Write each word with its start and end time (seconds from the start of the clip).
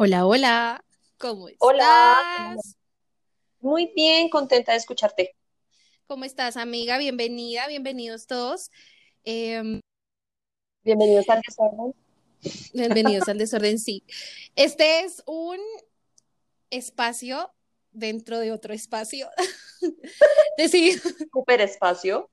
Hola, 0.00 0.26
hola, 0.26 0.84
¿cómo 1.18 1.48
estás? 1.48 1.66
Hola, 1.68 2.54
muy 3.60 3.92
bien, 3.96 4.28
contenta 4.28 4.70
de 4.72 4.78
escucharte. 4.78 5.34
¿Cómo 6.06 6.24
estás, 6.24 6.56
amiga? 6.56 6.98
Bienvenida, 6.98 7.66
bienvenidos 7.66 8.28
todos. 8.28 8.70
Em, 9.24 9.80
Bienvenidos 10.84 11.28
al 11.28 11.40
desorden. 11.44 11.94
bienvenidos 12.72 13.28
al 13.28 13.38
desorden, 13.38 13.78
sí. 13.80 14.04
Este 14.54 15.00
es 15.00 15.22
un 15.26 15.58
espacio 16.70 17.52
dentro 17.90 18.38
de 18.38 18.52
otro 18.52 18.72
espacio. 18.72 19.28
Decidimos, 20.56 21.02
Super 21.32 21.60
espacio. 21.60 22.30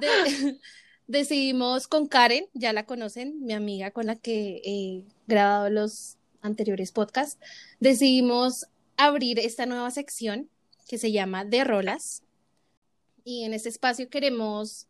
de- 0.00 0.58
decidimos 1.06 1.86
con 1.86 2.06
Karen, 2.08 2.48
ya 2.54 2.72
la 2.72 2.86
conocen, 2.86 3.44
mi 3.44 3.52
amiga 3.52 3.90
con 3.90 4.06
la 4.06 4.16
que 4.16 4.62
he 4.64 5.04
grabado 5.26 5.68
los 5.68 6.16
anteriores 6.44 6.92
podcasts, 6.92 7.38
decidimos 7.80 8.66
abrir 8.96 9.38
esta 9.38 9.66
nueva 9.66 9.90
sección 9.90 10.48
que 10.86 10.98
se 10.98 11.10
llama 11.10 11.44
De 11.44 11.64
Rolas. 11.64 12.22
Y 13.24 13.44
en 13.44 13.54
este 13.54 13.70
espacio 13.70 14.08
queremos 14.10 14.86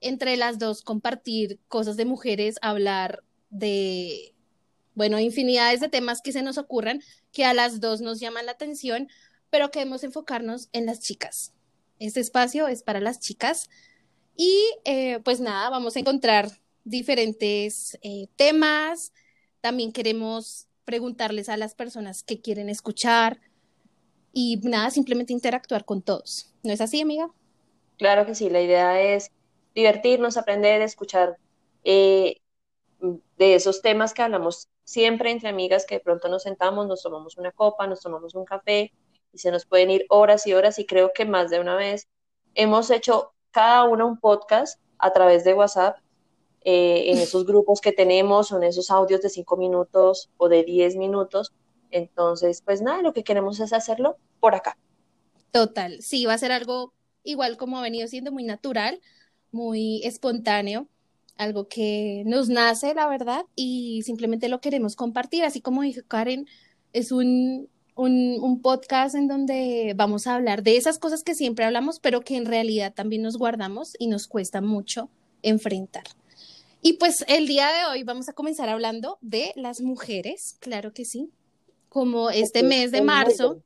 entre 0.00 0.36
las 0.36 0.58
dos 0.58 0.82
compartir 0.82 1.60
cosas 1.68 1.96
de 1.96 2.04
mujeres, 2.04 2.56
hablar 2.62 3.22
de, 3.50 4.34
bueno, 4.94 5.18
infinidades 5.18 5.80
de 5.80 5.88
temas 5.88 6.22
que 6.22 6.32
se 6.32 6.42
nos 6.42 6.56
ocurran, 6.56 7.02
que 7.32 7.44
a 7.44 7.54
las 7.54 7.80
dos 7.80 8.00
nos 8.00 8.20
llaman 8.20 8.46
la 8.46 8.52
atención, 8.52 9.08
pero 9.50 9.70
queremos 9.70 10.02
enfocarnos 10.04 10.68
en 10.72 10.86
las 10.86 11.00
chicas. 11.00 11.52
Este 11.98 12.20
espacio 12.20 12.68
es 12.68 12.82
para 12.82 13.00
las 13.00 13.20
chicas 13.20 13.68
y 14.36 14.56
eh, 14.84 15.18
pues 15.24 15.40
nada, 15.40 15.68
vamos 15.68 15.96
a 15.96 15.98
encontrar 15.98 16.50
diferentes 16.84 17.98
eh, 18.02 18.28
temas. 18.36 19.12
También 19.60 19.92
queremos 19.92 20.67
preguntarles 20.88 21.50
a 21.50 21.58
las 21.58 21.74
personas 21.74 22.22
que 22.22 22.40
quieren 22.40 22.70
escuchar 22.70 23.42
y 24.32 24.58
nada, 24.62 24.88
simplemente 24.88 25.34
interactuar 25.34 25.84
con 25.84 26.00
todos. 26.00 26.54
¿No 26.62 26.72
es 26.72 26.80
así, 26.80 27.02
amiga? 27.02 27.30
Claro 27.98 28.24
que 28.24 28.34
sí, 28.34 28.48
la 28.48 28.62
idea 28.62 28.98
es 28.98 29.30
divertirnos, 29.74 30.38
aprender, 30.38 30.80
escuchar 30.80 31.36
eh, 31.84 32.40
de 33.00 33.54
esos 33.54 33.82
temas 33.82 34.14
que 34.14 34.22
hablamos 34.22 34.70
siempre 34.82 35.30
entre 35.30 35.50
amigas, 35.50 35.84
que 35.84 35.96
de 35.96 36.00
pronto 36.00 36.30
nos 36.30 36.44
sentamos, 36.44 36.86
nos 36.86 37.02
tomamos 37.02 37.36
una 37.36 37.52
copa, 37.52 37.86
nos 37.86 38.00
tomamos 38.00 38.34
un 38.34 38.46
café 38.46 38.90
y 39.34 39.38
se 39.38 39.50
nos 39.50 39.66
pueden 39.66 39.90
ir 39.90 40.06
horas 40.08 40.46
y 40.46 40.54
horas 40.54 40.78
y 40.78 40.86
creo 40.86 41.12
que 41.14 41.26
más 41.26 41.50
de 41.50 41.60
una 41.60 41.76
vez 41.76 42.08
hemos 42.54 42.90
hecho 42.90 43.34
cada 43.50 43.84
una 43.84 44.06
un 44.06 44.18
podcast 44.18 44.80
a 44.96 45.12
través 45.12 45.44
de 45.44 45.52
WhatsApp 45.52 45.98
eh, 46.70 47.10
en 47.10 47.16
esos 47.16 47.46
grupos 47.46 47.80
que 47.80 47.92
tenemos 47.92 48.52
o 48.52 48.58
en 48.58 48.64
esos 48.64 48.90
audios 48.90 49.22
de 49.22 49.30
cinco 49.30 49.56
minutos 49.56 50.28
o 50.36 50.50
de 50.50 50.64
diez 50.64 50.96
minutos. 50.96 51.50
Entonces, 51.90 52.60
pues 52.60 52.82
nada, 52.82 53.00
lo 53.00 53.14
que 53.14 53.24
queremos 53.24 53.58
es 53.58 53.72
hacerlo 53.72 54.18
por 54.38 54.54
acá. 54.54 54.76
Total, 55.50 56.02
sí, 56.02 56.26
va 56.26 56.34
a 56.34 56.38
ser 56.38 56.52
algo 56.52 56.92
igual 57.22 57.56
como 57.56 57.78
ha 57.78 57.82
venido 57.82 58.06
siendo 58.06 58.32
muy 58.32 58.44
natural, 58.44 59.00
muy 59.50 60.02
espontáneo, 60.04 60.88
algo 61.38 61.68
que 61.68 62.22
nos 62.26 62.50
nace, 62.50 62.92
la 62.92 63.08
verdad, 63.08 63.46
y 63.56 64.02
simplemente 64.02 64.50
lo 64.50 64.60
queremos 64.60 64.94
compartir. 64.94 65.44
Así 65.44 65.62
como 65.62 65.80
dijo 65.80 66.02
Karen, 66.06 66.46
es 66.92 67.12
un, 67.12 67.70
un, 67.94 68.40
un 68.42 68.60
podcast 68.60 69.14
en 69.14 69.26
donde 69.26 69.94
vamos 69.96 70.26
a 70.26 70.34
hablar 70.34 70.62
de 70.62 70.76
esas 70.76 70.98
cosas 70.98 71.24
que 71.24 71.34
siempre 71.34 71.64
hablamos, 71.64 71.98
pero 71.98 72.20
que 72.20 72.36
en 72.36 72.44
realidad 72.44 72.92
también 72.92 73.22
nos 73.22 73.38
guardamos 73.38 73.94
y 73.98 74.08
nos 74.08 74.28
cuesta 74.28 74.60
mucho 74.60 75.08
enfrentar. 75.40 76.04
Y 76.80 76.94
pues 76.94 77.24
el 77.28 77.46
día 77.46 77.68
de 77.68 77.84
hoy 77.86 78.02
vamos 78.04 78.28
a 78.28 78.32
comenzar 78.32 78.68
hablando 78.68 79.18
de 79.20 79.52
las 79.56 79.80
mujeres, 79.80 80.56
claro 80.60 80.92
que 80.92 81.04
sí, 81.04 81.30
como 81.88 82.30
este 82.30 82.62
mes 82.62 82.92
de 82.92 83.02
marzo. 83.02 83.62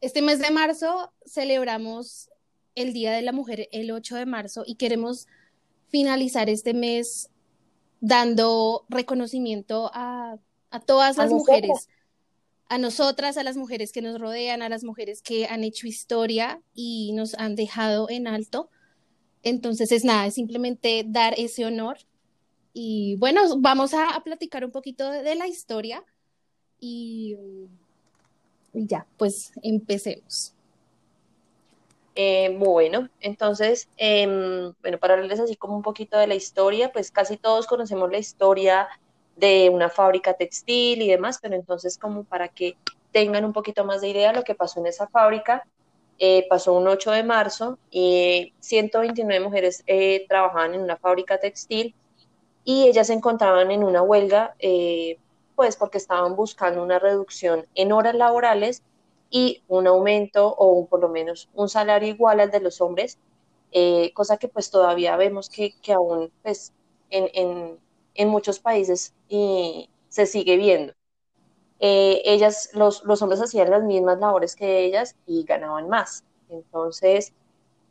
Este 0.00 0.22
mes 0.22 0.38
de 0.38 0.50
marzo 0.50 1.12
celebramos 1.26 2.30
el 2.74 2.92
Día 2.92 3.12
de 3.12 3.22
la 3.22 3.32
Mujer 3.32 3.68
el 3.72 3.90
8 3.90 4.16
de 4.16 4.26
marzo 4.26 4.62
y 4.66 4.76
queremos 4.76 5.26
finalizar 5.88 6.48
este 6.48 6.72
mes 6.72 7.30
dando 8.00 8.86
reconocimiento 8.88 9.90
a, 9.92 10.38
a 10.70 10.80
todas 10.80 11.18
A 11.18 11.22
las 11.22 11.32
nosotras. 11.32 11.62
mujeres, 11.62 11.88
a 12.68 12.78
nosotras, 12.78 13.36
a 13.36 13.42
las 13.42 13.56
mujeres 13.56 13.92
que 13.92 14.00
nos 14.00 14.18
rodean, 14.18 14.62
a 14.62 14.68
las 14.68 14.84
mujeres 14.84 15.20
que 15.22 15.46
han 15.46 15.64
hecho 15.64 15.86
historia 15.86 16.62
y 16.74 17.12
nos 17.12 17.34
han 17.34 17.56
dejado 17.56 18.08
en 18.08 18.26
alto. 18.26 18.70
Entonces 19.42 19.92
es 19.92 20.04
nada, 20.04 20.26
es 20.26 20.34
simplemente 20.34 21.04
dar 21.06 21.34
ese 21.36 21.64
honor. 21.64 21.98
Y 22.72 23.16
bueno, 23.16 23.42
vamos 23.58 23.94
a, 23.94 24.20
platicar 24.24 24.64
un 24.64 24.70
poquito 24.70 25.10
de, 25.10 25.34
la 25.34 25.48
historia 25.48 26.04
y, 26.78 27.36
ya, 28.72 29.06
pues 29.16 29.52
empecemos. 29.62 30.54
Eh, 32.14 32.54
bueno, 32.58 33.08
entonces, 33.20 33.88
em, 33.96 34.72
bueno, 34.82 34.98
para 34.98 35.14
hablarles 35.14 35.40
así 35.40 35.56
como 35.56 35.76
un 35.76 35.82
poquito 35.82 36.18
de 36.18 36.26
la 36.26 36.34
historia, 36.34 36.92
pues 36.92 37.10
casi 37.10 37.36
todos 37.36 37.66
conocemos 37.66 38.10
la 38.10 38.18
historia 38.18 38.88
de 39.36 39.70
una 39.70 39.88
fábrica 39.88 40.34
textil 40.34 41.02
y 41.02 41.08
demás, 41.08 41.38
pero 41.40 41.54
entonces 41.54 41.96
como 41.98 42.24
para 42.24 42.48
que 42.48 42.76
tengan 43.12 43.44
un 43.44 43.52
poquito 43.52 43.84
más 43.84 44.00
de 44.00 44.10
idea 44.10 44.30
de 44.30 44.38
lo 44.38 44.44
que 44.44 44.54
pasó 44.54 44.80
en 44.80 44.86
esa 44.86 45.08
fábrica, 45.08 45.66
eh, 46.20 46.46
pasó 46.50 46.74
un 46.74 46.88
8 46.88 47.12
de 47.12 47.24
marzo 47.24 47.80
y 47.90 48.54
129 48.60 49.44
mujeres 49.44 49.84
eh, 49.88 50.26
trabajaban 50.28 50.74
en 50.74 50.82
una 50.82 50.98
fábrica 50.98 51.38
textil 51.40 51.96
y 52.64 52.86
ellas 52.88 53.08
se 53.08 53.14
encontraban 53.14 53.70
en 53.70 53.84
una 53.84 54.02
huelga, 54.02 54.54
eh, 54.58 55.18
pues 55.54 55.76
porque 55.76 55.98
estaban 55.98 56.36
buscando 56.36 56.82
una 56.82 56.98
reducción 56.98 57.66
en 57.74 57.92
horas 57.92 58.14
laborales 58.14 58.82
y 59.30 59.62
un 59.68 59.86
aumento 59.86 60.48
o 60.54 60.72
un- 60.72 60.86
por 60.88 61.00
lo 61.00 61.08
menos 61.08 61.48
un 61.52 61.68
salario 61.68 62.08
igual 62.08 62.40
al 62.40 62.50
de 62.50 62.60
los 62.60 62.80
hombres, 62.80 63.18
eh, 63.72 64.12
cosa 64.14 64.36
que 64.38 64.48
pues 64.48 64.70
todavía 64.70 65.16
vemos 65.16 65.48
que, 65.50 65.72
que 65.80 65.92
aún 65.92 66.32
pues 66.42 66.72
en, 67.10 67.28
en, 67.34 67.80
en 68.14 68.28
muchos 68.28 68.60
países 68.60 69.14
y 69.28 69.90
se 70.08 70.26
sigue 70.26 70.56
viendo. 70.56 70.92
Eh, 71.80 72.22
ellas, 72.24 72.70
los, 72.74 73.04
los 73.04 73.22
hombres 73.22 73.40
hacían 73.40 73.70
las 73.70 73.82
mismas 73.82 74.18
labores 74.18 74.54
que 74.54 74.84
ellas 74.84 75.16
y 75.26 75.44
ganaban 75.44 75.88
más. 75.88 76.24
Entonces, 76.50 77.32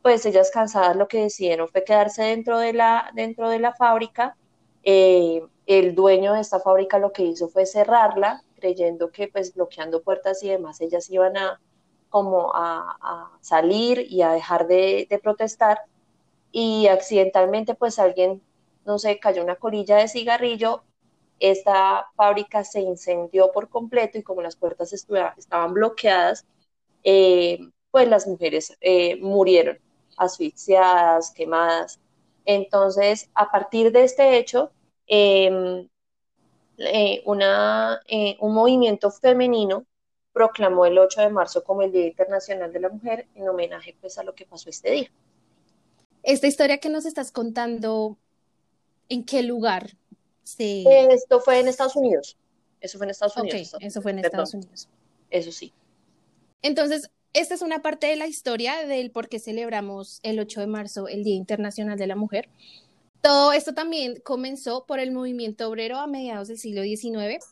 pues 0.02 0.24
ellas 0.26 0.50
cansadas 0.52 0.96
lo 0.96 1.08
que 1.08 1.22
decidieron 1.22 1.68
fue 1.68 1.84
quedarse 1.84 2.22
dentro 2.22 2.58
de 2.58 2.72
la, 2.72 3.10
dentro 3.14 3.50
de 3.50 3.58
la 3.58 3.74
fábrica. 3.74 4.36
Eh, 4.82 5.42
el 5.66 5.94
dueño 5.94 6.34
de 6.34 6.40
esta 6.40 6.60
fábrica 6.60 6.98
lo 6.98 7.12
que 7.12 7.24
hizo 7.24 7.48
fue 7.48 7.66
cerrarla, 7.66 8.42
creyendo 8.58 9.10
que 9.10 9.28
pues 9.28 9.54
bloqueando 9.54 10.02
puertas 10.02 10.42
y 10.42 10.48
demás 10.48 10.80
ellas 10.80 11.08
iban 11.10 11.36
a 11.36 11.60
como 12.08 12.52
a, 12.54 13.30
salir 13.40 14.06
y 14.10 14.22
a 14.22 14.32
dejar 14.32 14.66
de, 14.66 15.06
de 15.08 15.18
protestar 15.20 15.78
y 16.52 16.88
accidentalmente 16.88 17.74
pues 17.74 17.98
alguien, 17.98 18.42
no 18.84 18.98
sé, 18.98 19.18
cayó 19.20 19.44
una 19.44 19.56
colilla 19.56 19.96
de 19.96 20.08
cigarrillo, 20.08 20.82
esta 21.40 22.06
fábrica 22.16 22.64
se 22.64 22.80
incendió 22.80 23.50
por 23.50 23.68
completo 23.70 24.18
y 24.18 24.22
como 24.22 24.42
las 24.42 24.56
puertas 24.56 24.92
estaban 24.92 25.72
bloqueadas, 25.72 26.46
eh, 27.02 27.58
pues 27.90 28.08
las 28.08 28.26
mujeres 28.26 28.76
eh, 28.80 29.16
murieron 29.16 29.78
asfixiadas, 30.18 31.32
quemadas. 31.32 31.98
Entonces, 32.44 33.30
a 33.34 33.50
partir 33.50 33.90
de 33.90 34.04
este 34.04 34.36
hecho, 34.36 34.70
una, 37.24 38.00
eh, 38.06 38.36
un 38.40 38.54
movimiento 38.54 39.10
femenino 39.10 39.86
proclamó 40.32 40.86
el 40.86 40.98
8 40.98 41.22
de 41.22 41.30
marzo 41.30 41.64
como 41.64 41.82
el 41.82 41.90
Día 41.90 42.06
Internacional 42.06 42.72
de 42.72 42.80
la 42.80 42.88
Mujer 42.90 43.26
en 43.34 43.48
homenaje 43.48 43.96
pues 44.00 44.18
a 44.18 44.22
lo 44.22 44.34
que 44.34 44.46
pasó 44.46 44.70
este 44.70 44.90
día. 44.90 45.10
Esta 46.22 46.46
historia 46.46 46.78
que 46.78 46.90
nos 46.90 47.06
estás 47.06 47.32
contando, 47.32 48.18
¿en 49.08 49.24
qué 49.24 49.42
lugar 49.42 49.96
se... 50.56 50.84
Esto 51.12 51.40
fue 51.40 51.60
en 51.60 51.68
Estados 51.68 51.96
Unidos. 51.96 52.36
Eso 52.80 52.98
fue 52.98 53.06
en 53.06 53.10
Estados 53.10 53.36
Unidos. 53.36 53.76
eso 53.80 54.02
fue 54.02 54.10
en 54.12 54.16
Perdón, 54.18 54.40
Estados 54.40 54.54
Unidos. 54.54 54.88
eso 55.30 55.52
sí. 55.52 55.72
Entonces, 56.62 57.10
esta 57.32 57.54
es 57.54 57.62
una 57.62 57.82
parte 57.82 58.06
de 58.06 58.16
la 58.16 58.26
historia 58.26 58.86
del 58.86 59.10
por 59.10 59.28
qué 59.28 59.38
celebramos 59.38 60.20
el 60.22 60.38
8 60.38 60.60
de 60.60 60.66
marzo, 60.66 61.08
el 61.08 61.24
Día 61.24 61.36
Internacional 61.36 61.98
de 61.98 62.06
la 62.06 62.16
Mujer. 62.16 62.48
Todo 63.20 63.52
esto 63.52 63.74
también 63.74 64.20
comenzó 64.24 64.86
por 64.86 64.98
el 64.98 65.12
movimiento 65.12 65.68
obrero 65.68 65.98
a 65.98 66.06
mediados 66.06 66.48
del 66.48 66.58
siglo 66.58 66.82
XIX, 66.82 67.44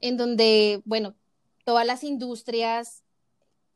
en 0.00 0.16
donde, 0.16 0.82
bueno, 0.84 1.14
todas 1.64 1.84
las 1.86 2.04
industrias 2.04 3.02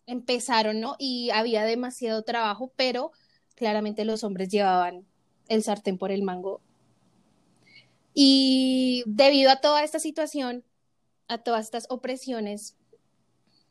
empezaron, 0.07 0.81
¿no? 0.81 0.97
Y 0.99 1.31
había 1.31 1.65
demasiado 1.65 2.23
trabajo, 2.23 2.73
pero 2.77 3.13
claramente 3.55 4.05
los 4.05 4.25
hombres 4.25 4.49
llevaban 4.49 5.05
el 5.49 5.63
sartén 5.63 5.99
por 5.99 6.11
el 6.11 6.23
mango. 6.23 6.61
Y 8.15 9.03
debido 9.07 9.51
a 9.51 9.57
toda 9.57 9.83
esta 9.83 9.99
situación, 9.99 10.65
a 11.29 11.39
todas 11.39 11.65
estas 11.65 11.87
opresiones, 11.91 12.77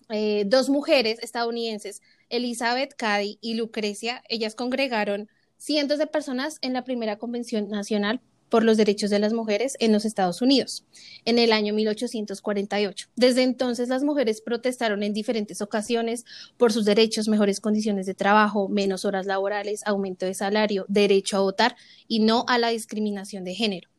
eh, 0.09 0.43
dos 0.45 0.69
mujeres 0.69 1.17
estadounidenses, 1.21 2.01
Elizabeth 2.29 2.93
Cady 2.95 3.39
y 3.41 3.55
Lucrecia, 3.55 4.21
ellas 4.27 4.53
congregaron 4.53 5.29
cientos 5.57 5.97
de 5.97 6.07
personas 6.07 6.57
en 6.61 6.73
la 6.73 6.83
primera 6.83 7.17
convención 7.17 7.69
nacional 7.69 8.21
por 8.49 8.63
los 8.63 8.77
derechos 8.77 9.09
de 9.09 9.17
las 9.17 9.33
mujeres 9.33 9.75
en 9.79 9.91
los 9.91 10.05
Estados 10.05 10.41
Unidos 10.43 10.85
en 11.25 11.39
el 11.39 11.51
año 11.51 11.73
1848. 11.73 13.07
Desde 13.15 13.41
entonces 13.41 13.89
las 13.89 14.03
mujeres 14.03 14.41
protestaron 14.41 15.01
en 15.01 15.13
diferentes 15.13 15.61
ocasiones 15.61 16.25
por 16.57 16.71
sus 16.71 16.85
derechos, 16.85 17.27
mejores 17.27 17.59
condiciones 17.59 18.05
de 18.05 18.13
trabajo, 18.13 18.69
menos 18.69 19.05
horas 19.05 19.25
laborales, 19.25 19.81
aumento 19.87 20.27
de 20.27 20.35
salario, 20.35 20.85
derecho 20.87 21.37
a 21.37 21.41
votar 21.41 21.75
y 22.07 22.19
no 22.19 22.45
a 22.47 22.59
la 22.59 22.69
discriminación 22.69 23.43
de 23.43 23.55
género. 23.55 23.92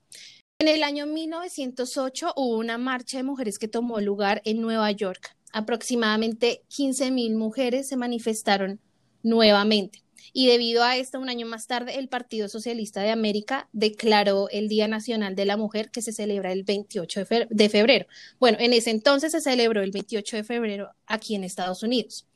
En 0.60 0.68
el 0.68 0.84
año 0.84 1.06
1908 1.06 2.34
hubo 2.36 2.58
una 2.58 2.78
marcha 2.78 3.16
de 3.16 3.24
mujeres 3.24 3.58
que 3.58 3.66
tomó 3.66 4.00
lugar 4.00 4.40
en 4.44 4.60
Nueva 4.60 4.90
York. 4.92 5.36
Aproximadamente 5.52 6.62
15.000 6.70 7.36
mujeres 7.36 7.88
se 7.88 7.96
manifestaron 7.96 8.80
nuevamente. 9.24 10.04
Y 10.32 10.46
debido 10.46 10.84
a 10.84 10.96
esto, 10.96 11.18
un 11.18 11.28
año 11.28 11.46
más 11.46 11.66
tarde, 11.66 11.98
el 11.98 12.08
Partido 12.08 12.48
Socialista 12.48 13.02
de 13.02 13.10
América 13.10 13.68
declaró 13.72 14.48
el 14.48 14.68
Día 14.68 14.86
Nacional 14.86 15.34
de 15.34 15.44
la 15.44 15.56
Mujer 15.56 15.90
que 15.90 16.02
se 16.02 16.12
celebra 16.12 16.52
el 16.52 16.62
28 16.62 17.24
de 17.50 17.68
febrero. 17.68 18.06
Bueno, 18.38 18.58
en 18.60 18.72
ese 18.72 18.90
entonces 18.90 19.32
se 19.32 19.40
celebró 19.40 19.82
el 19.82 19.90
28 19.90 20.36
de 20.36 20.44
febrero 20.44 20.90
aquí 21.06 21.34
en 21.34 21.42
Estados 21.44 21.82
Unidos. 21.82 22.26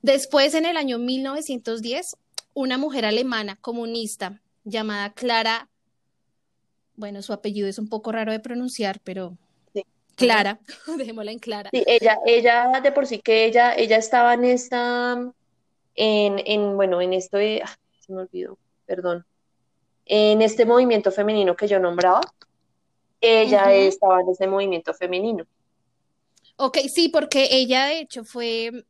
Después, 0.00 0.54
en 0.54 0.64
el 0.64 0.78
año 0.78 0.98
1910, 0.98 2.16
una 2.54 2.78
mujer 2.78 3.04
alemana 3.04 3.56
comunista 3.56 4.40
llamada 4.64 5.12
Clara, 5.12 5.68
bueno, 6.98 7.22
su 7.22 7.32
apellido 7.32 7.68
es 7.68 7.78
un 7.78 7.88
poco 7.88 8.12
raro 8.12 8.32
de 8.32 8.40
pronunciar, 8.40 9.00
pero 9.04 9.38
Clara, 10.16 10.58
dejémosla 10.98 11.30
en 11.30 11.38
Clara. 11.38 11.70
Sí, 11.72 11.84
ella, 11.86 12.18
ella 12.26 12.80
de 12.82 12.92
por 12.92 13.06
sí 13.06 13.20
que 13.20 13.44
ella, 13.44 13.72
ella 13.74 13.96
estaba 13.96 14.34
en 14.34 14.44
esta 14.44 15.32
en, 15.94 16.76
bueno, 16.76 17.00
en 17.00 17.12
esto 17.12 17.38
de, 17.38 17.62
ah, 17.64 17.76
se 18.00 18.12
me 18.12 18.20
olvidó, 18.22 18.58
perdón, 18.86 19.24
en 20.06 20.42
este 20.42 20.64
movimiento 20.64 21.10
femenino 21.10 21.56
que 21.56 21.68
yo 21.68 21.78
nombraba, 21.78 22.20
ella 23.20 23.72
estaba 23.74 24.20
en 24.20 24.28
ese 24.28 24.46
movimiento 24.46 24.94
femenino. 24.94 25.44
Ok, 26.56 26.78
sí, 26.92 27.08
porque 27.08 27.48
ella 27.50 27.86
de 27.86 28.00
hecho 28.00 28.24
fue 28.24 28.84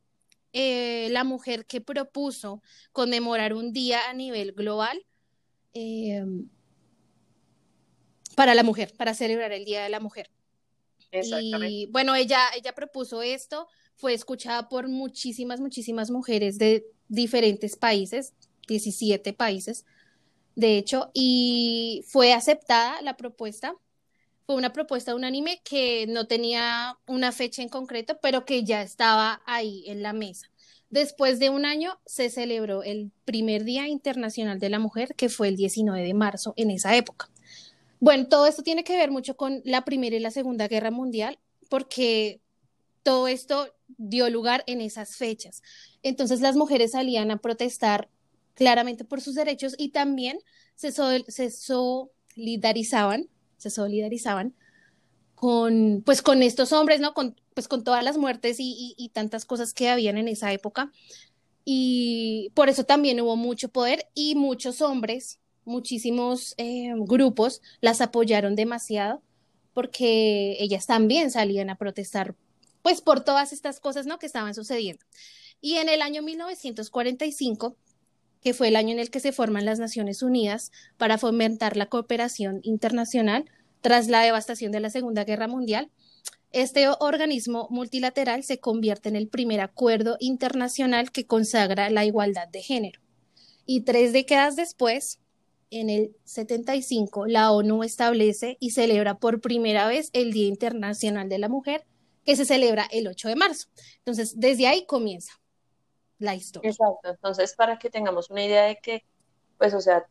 eh, 0.52 1.08
la 1.10 1.24
mujer 1.24 1.66
que 1.66 1.80
propuso 1.80 2.62
conmemorar 2.92 3.52
un 3.54 3.72
día 3.72 4.08
a 4.08 4.14
nivel 4.14 4.52
global 4.52 5.04
em, 5.72 6.48
para 8.38 8.54
la 8.54 8.62
mujer, 8.62 8.94
para 8.96 9.14
celebrar 9.14 9.50
el 9.50 9.64
Día 9.64 9.82
de 9.82 9.88
la 9.88 9.98
Mujer. 9.98 10.30
Y 11.10 11.86
bueno, 11.86 12.14
ella, 12.14 12.38
ella 12.56 12.72
propuso 12.72 13.20
esto, 13.20 13.66
fue 13.96 14.14
escuchada 14.14 14.68
por 14.68 14.86
muchísimas, 14.86 15.58
muchísimas 15.58 16.12
mujeres 16.12 16.56
de 16.56 16.86
diferentes 17.08 17.74
países, 17.74 18.34
17 18.68 19.32
países, 19.32 19.84
de 20.54 20.78
hecho, 20.78 21.10
y 21.14 22.04
fue 22.06 22.32
aceptada 22.32 23.02
la 23.02 23.16
propuesta. 23.16 23.74
Fue 24.46 24.54
una 24.54 24.72
propuesta 24.72 25.16
unánime 25.16 25.60
que 25.64 26.06
no 26.06 26.28
tenía 26.28 26.96
una 27.08 27.32
fecha 27.32 27.60
en 27.62 27.68
concreto, 27.68 28.20
pero 28.22 28.44
que 28.44 28.62
ya 28.62 28.82
estaba 28.82 29.42
ahí 29.46 29.82
en 29.88 30.00
la 30.00 30.12
mesa. 30.12 30.48
Después 30.90 31.40
de 31.40 31.50
un 31.50 31.64
año 31.64 31.98
se 32.06 32.30
celebró 32.30 32.84
el 32.84 33.10
primer 33.24 33.64
Día 33.64 33.88
Internacional 33.88 34.60
de 34.60 34.70
la 34.70 34.78
Mujer, 34.78 35.16
que 35.16 35.28
fue 35.28 35.48
el 35.48 35.56
19 35.56 36.06
de 36.06 36.14
marzo 36.14 36.54
en 36.56 36.70
esa 36.70 36.94
época. 36.94 37.28
Bueno, 38.00 38.28
todo 38.28 38.46
esto 38.46 38.62
tiene 38.62 38.84
que 38.84 38.96
ver 38.96 39.10
mucho 39.10 39.36
con 39.36 39.60
la 39.64 39.84
Primera 39.84 40.16
y 40.16 40.20
la 40.20 40.30
Segunda 40.30 40.68
Guerra 40.68 40.90
Mundial, 40.90 41.38
porque 41.68 42.40
todo 43.02 43.28
esto 43.28 43.68
dio 43.96 44.28
lugar 44.30 44.64
en 44.66 44.80
esas 44.80 45.16
fechas. 45.16 45.62
Entonces 46.02 46.40
las 46.40 46.56
mujeres 46.56 46.92
salían 46.92 47.30
a 47.30 47.38
protestar 47.38 48.08
claramente 48.54 49.04
por 49.04 49.20
sus 49.20 49.34
derechos 49.34 49.74
y 49.78 49.90
también 49.90 50.38
se, 50.74 50.92
solidarizaban, 50.92 53.28
se 53.56 53.70
solidarizaban 53.70 54.54
con, 55.34 56.02
pues, 56.04 56.22
con 56.22 56.42
estos 56.42 56.72
hombres, 56.72 57.00
¿no? 57.00 57.14
Con, 57.14 57.36
pues 57.54 57.68
con 57.68 57.84
todas 57.84 58.04
las 58.04 58.18
muertes 58.18 58.56
y, 58.58 59.10
tantas 59.12 59.44
cosas 59.44 59.74
que 59.74 59.88
habían 59.88 60.18
en 60.18 60.28
esa 60.28 60.52
época. 60.52 60.92
Y 61.64 62.50
por 62.54 62.68
eso 62.68 62.84
también 62.84 63.20
hubo 63.20 63.36
mucho 63.36 63.68
poder 63.68 64.08
y 64.14 64.34
muchos 64.34 64.80
hombres, 64.80 65.38
muchísimos 65.68 66.54
eh, 66.56 66.92
grupos 66.96 67.62
las 67.80 68.00
apoyaron 68.00 68.56
demasiado 68.56 69.22
porque 69.74 70.56
ellas 70.58 70.86
también 70.86 71.30
salían 71.30 71.70
a 71.70 71.76
protestar 71.76 72.34
pues 72.82 73.00
por 73.00 73.22
todas 73.22 73.52
estas 73.52 73.80
cosas, 73.80 74.06
¿no? 74.06 74.18
Que 74.18 74.26
estaban 74.26 74.54
sucediendo. 74.54 75.04
Y 75.60 75.76
en 75.76 75.88
el 75.88 76.02
año 76.02 76.22
1945, 76.22 77.76
que 78.42 78.54
fue 78.54 78.68
el 78.68 78.76
año 78.76 78.92
en 78.92 78.98
el 78.98 79.10
que 79.10 79.20
se 79.20 79.32
forman 79.32 79.64
las 79.64 79.78
Naciones 79.78 80.22
Unidas 80.22 80.72
para 80.96 81.18
fomentar 81.18 81.76
la 81.76 81.86
cooperación 81.86 82.60
internacional 82.62 83.44
tras 83.80 84.08
la 84.08 84.22
devastación 84.22 84.72
de 84.72 84.80
la 84.80 84.90
Segunda 84.90 85.24
Guerra 85.24 85.48
Mundial, 85.48 85.90
este 86.50 86.88
organismo 86.88 87.68
multilateral 87.70 88.42
se 88.42 88.58
convierte 88.58 89.08
en 89.08 89.16
el 89.16 89.28
primer 89.28 89.60
acuerdo 89.60 90.16
internacional 90.18 91.12
que 91.12 91.26
consagra 91.26 91.90
la 91.90 92.04
igualdad 92.04 92.48
de 92.48 92.62
género. 92.62 93.00
Y 93.66 93.82
tres 93.82 94.14
décadas 94.14 94.56
después, 94.56 95.20
en 95.70 95.90
el 95.90 96.16
75, 96.24 97.26
la 97.26 97.52
ONU 97.52 97.82
establece 97.82 98.56
y 98.60 98.70
celebra 98.70 99.18
por 99.18 99.40
primera 99.40 99.86
vez 99.86 100.10
el 100.12 100.32
Día 100.32 100.48
Internacional 100.48 101.28
de 101.28 101.38
la 101.38 101.48
Mujer, 101.48 101.84
que 102.24 102.36
se 102.36 102.44
celebra 102.44 102.86
el 102.90 103.06
8 103.06 103.28
de 103.28 103.36
marzo. 103.36 103.68
Entonces, 103.98 104.38
desde 104.38 104.66
ahí 104.66 104.86
comienza 104.86 105.32
la 106.18 106.34
historia. 106.34 106.70
Exacto, 106.70 107.10
entonces 107.10 107.54
para 107.54 107.78
que 107.78 107.90
tengamos 107.90 108.30
una 108.30 108.44
idea 108.44 108.64
de 108.64 108.76
que, 108.76 109.04
pues, 109.56 109.74
o 109.74 109.80
sea, 109.80 110.06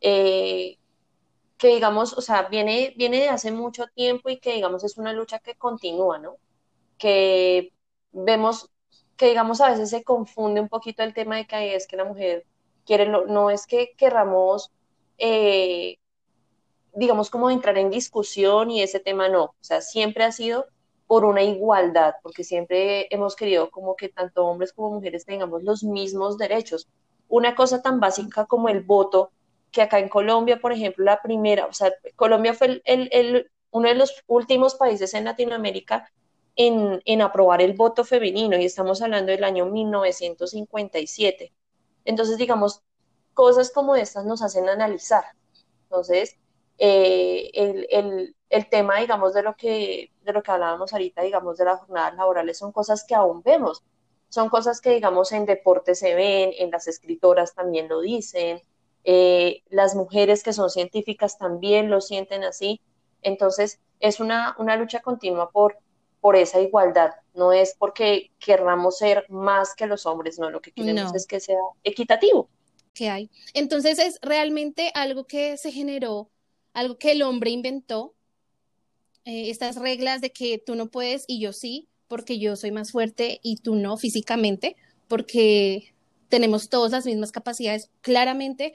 eh, 0.00 0.76
que 1.56 1.68
digamos, 1.68 2.12
o 2.14 2.20
sea, 2.20 2.42
viene, 2.48 2.92
viene 2.96 3.18
de 3.20 3.28
hace 3.28 3.52
mucho 3.52 3.86
tiempo 3.94 4.30
y 4.30 4.38
que 4.40 4.54
digamos 4.54 4.82
es 4.84 4.98
una 4.98 5.12
lucha 5.12 5.38
que 5.38 5.54
continúa, 5.54 6.18
¿no? 6.18 6.36
Que 6.98 7.72
vemos 8.12 8.68
que 9.16 9.28
digamos 9.28 9.60
a 9.60 9.70
veces 9.70 9.90
se 9.90 10.02
confunde 10.02 10.60
un 10.60 10.68
poquito 10.68 11.04
el 11.04 11.14
tema 11.14 11.36
de 11.36 11.46
que 11.46 11.76
es 11.76 11.86
que 11.86 11.96
la 11.96 12.04
mujer 12.04 12.44
quiere, 12.84 13.06
no, 13.06 13.50
es 13.50 13.68
que 13.68 13.94
querramos, 13.96 14.72
eh, 15.24 15.98
digamos, 16.94 17.30
como 17.30 17.48
entrar 17.48 17.78
en 17.78 17.90
discusión 17.90 18.72
y 18.72 18.82
ese 18.82 18.98
tema 18.98 19.28
no, 19.28 19.44
o 19.44 19.54
sea, 19.60 19.80
siempre 19.80 20.24
ha 20.24 20.32
sido 20.32 20.66
por 21.06 21.24
una 21.24 21.42
igualdad, 21.44 22.14
porque 22.22 22.42
siempre 22.42 23.06
hemos 23.14 23.36
querido 23.36 23.70
como 23.70 23.94
que 23.94 24.08
tanto 24.08 24.44
hombres 24.44 24.72
como 24.72 24.90
mujeres 24.90 25.24
tengamos 25.24 25.62
los 25.62 25.84
mismos 25.84 26.38
derechos. 26.38 26.88
Una 27.28 27.54
cosa 27.54 27.82
tan 27.82 28.00
básica 28.00 28.46
como 28.46 28.68
el 28.68 28.80
voto, 28.82 29.30
que 29.70 29.82
acá 29.82 30.00
en 30.00 30.08
Colombia, 30.08 30.60
por 30.60 30.72
ejemplo, 30.72 31.04
la 31.04 31.22
primera, 31.22 31.66
o 31.66 31.72
sea, 31.72 31.92
Colombia 32.16 32.52
fue 32.54 32.82
el, 32.84 33.50
uno 33.70 33.88
de 33.88 33.94
los 33.94 34.24
últimos 34.26 34.74
países 34.74 35.14
en 35.14 35.24
Latinoamérica 35.24 36.10
en, 36.56 37.00
en, 37.04 37.22
aprobar 37.22 37.62
el 37.62 37.74
voto 37.74 38.04
femenino 38.04 38.58
y 38.58 38.64
estamos 38.64 39.00
hablando 39.02 39.30
del 39.30 39.44
año 39.44 39.66
1957. 39.66 41.52
Entonces, 42.04 42.38
digamos, 42.38 42.82
cosas 43.34 43.70
como 43.70 43.96
estas 43.96 44.24
nos 44.24 44.42
hacen 44.42 44.68
analizar. 44.68 45.24
Entonces, 45.84 46.36
eh, 46.78 47.50
el, 47.54 47.86
el, 47.90 48.36
el, 48.48 48.68
tema, 48.68 48.98
digamos, 48.98 49.34
de 49.34 49.42
lo, 49.42 49.54
que, 49.56 50.10
de 50.22 50.32
lo 50.32 50.42
que 50.42 50.50
hablábamos 50.50 50.92
ahorita, 50.92 51.22
digamos, 51.22 51.58
de 51.58 51.64
las 51.64 51.80
jornadas 51.80 52.14
laborales, 52.14 52.58
son 52.58 52.72
cosas 52.72 53.04
que 53.04 53.14
aún 53.14 53.42
vemos. 53.42 53.82
Son 54.28 54.48
cosas 54.48 54.80
que, 54.80 54.90
digamos, 54.90 55.32
en 55.32 55.44
deporte 55.44 55.94
se 55.94 56.14
ven, 56.14 56.52
en 56.58 56.70
las 56.70 56.88
escritoras 56.88 57.54
también 57.54 57.88
lo 57.88 58.00
dicen, 58.00 58.62
eh, 59.04 59.62
las 59.68 59.94
mujeres 59.94 60.42
que 60.42 60.52
son 60.52 60.70
científicas 60.70 61.38
también 61.38 61.90
lo 61.90 62.00
sienten 62.00 62.44
así. 62.44 62.80
Entonces, 63.20 63.80
es 64.00 64.20
una, 64.20 64.56
una 64.58 64.76
lucha 64.76 65.00
continua 65.00 65.50
por, 65.50 65.76
por 66.20 66.36
esa 66.36 66.60
igualdad. 66.60 67.12
No 67.34 67.52
es 67.52 67.74
porque 67.78 68.30
querramos 68.38 68.98
ser 68.98 69.26
más 69.28 69.74
que 69.74 69.86
los 69.86 70.06
hombres, 70.06 70.38
no, 70.38 70.50
lo 70.50 70.60
que 70.60 70.72
queremos 70.72 71.14
es 71.14 71.26
que 71.26 71.40
sea 71.40 71.60
equitativo. 71.84 72.48
Que 72.94 73.08
hay. 73.08 73.30
Entonces, 73.54 73.98
es 73.98 74.18
realmente 74.22 74.90
algo 74.94 75.26
que 75.26 75.56
se 75.56 75.72
generó 75.72 76.30
algo 76.74 76.98
que 76.98 77.12
el 77.12 77.22
hombre 77.22 77.50
inventó, 77.50 78.14
eh, 79.24 79.50
estas 79.50 79.76
reglas 79.76 80.20
de 80.20 80.32
que 80.32 80.58
tú 80.58 80.74
no 80.74 80.90
puedes 80.90 81.24
y 81.26 81.40
yo 81.40 81.52
sí, 81.52 81.88
porque 82.08 82.38
yo 82.38 82.56
soy 82.56 82.72
más 82.72 82.92
fuerte 82.92 83.40
y 83.42 83.56
tú 83.58 83.74
no 83.74 83.96
físicamente, 83.96 84.76
porque 85.08 85.94
tenemos 86.28 86.68
todas 86.68 86.92
las 86.92 87.06
mismas 87.06 87.32
capacidades. 87.32 87.90
Claramente 88.00 88.74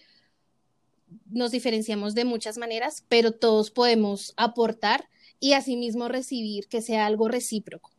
nos 1.30 1.52
diferenciamos 1.52 2.16
de 2.16 2.26
muchas 2.26 2.58
maneras, 2.58 3.04
pero 3.10 3.32
todos 3.32 3.72
podemos 3.72 4.34
aportar 4.38 5.10
y 5.40 5.54
asimismo 5.54 6.08
recibir 6.08 6.68
que 6.68 6.82
sea 6.82 7.06
algo 7.06 7.28
recíproco. 7.28 7.92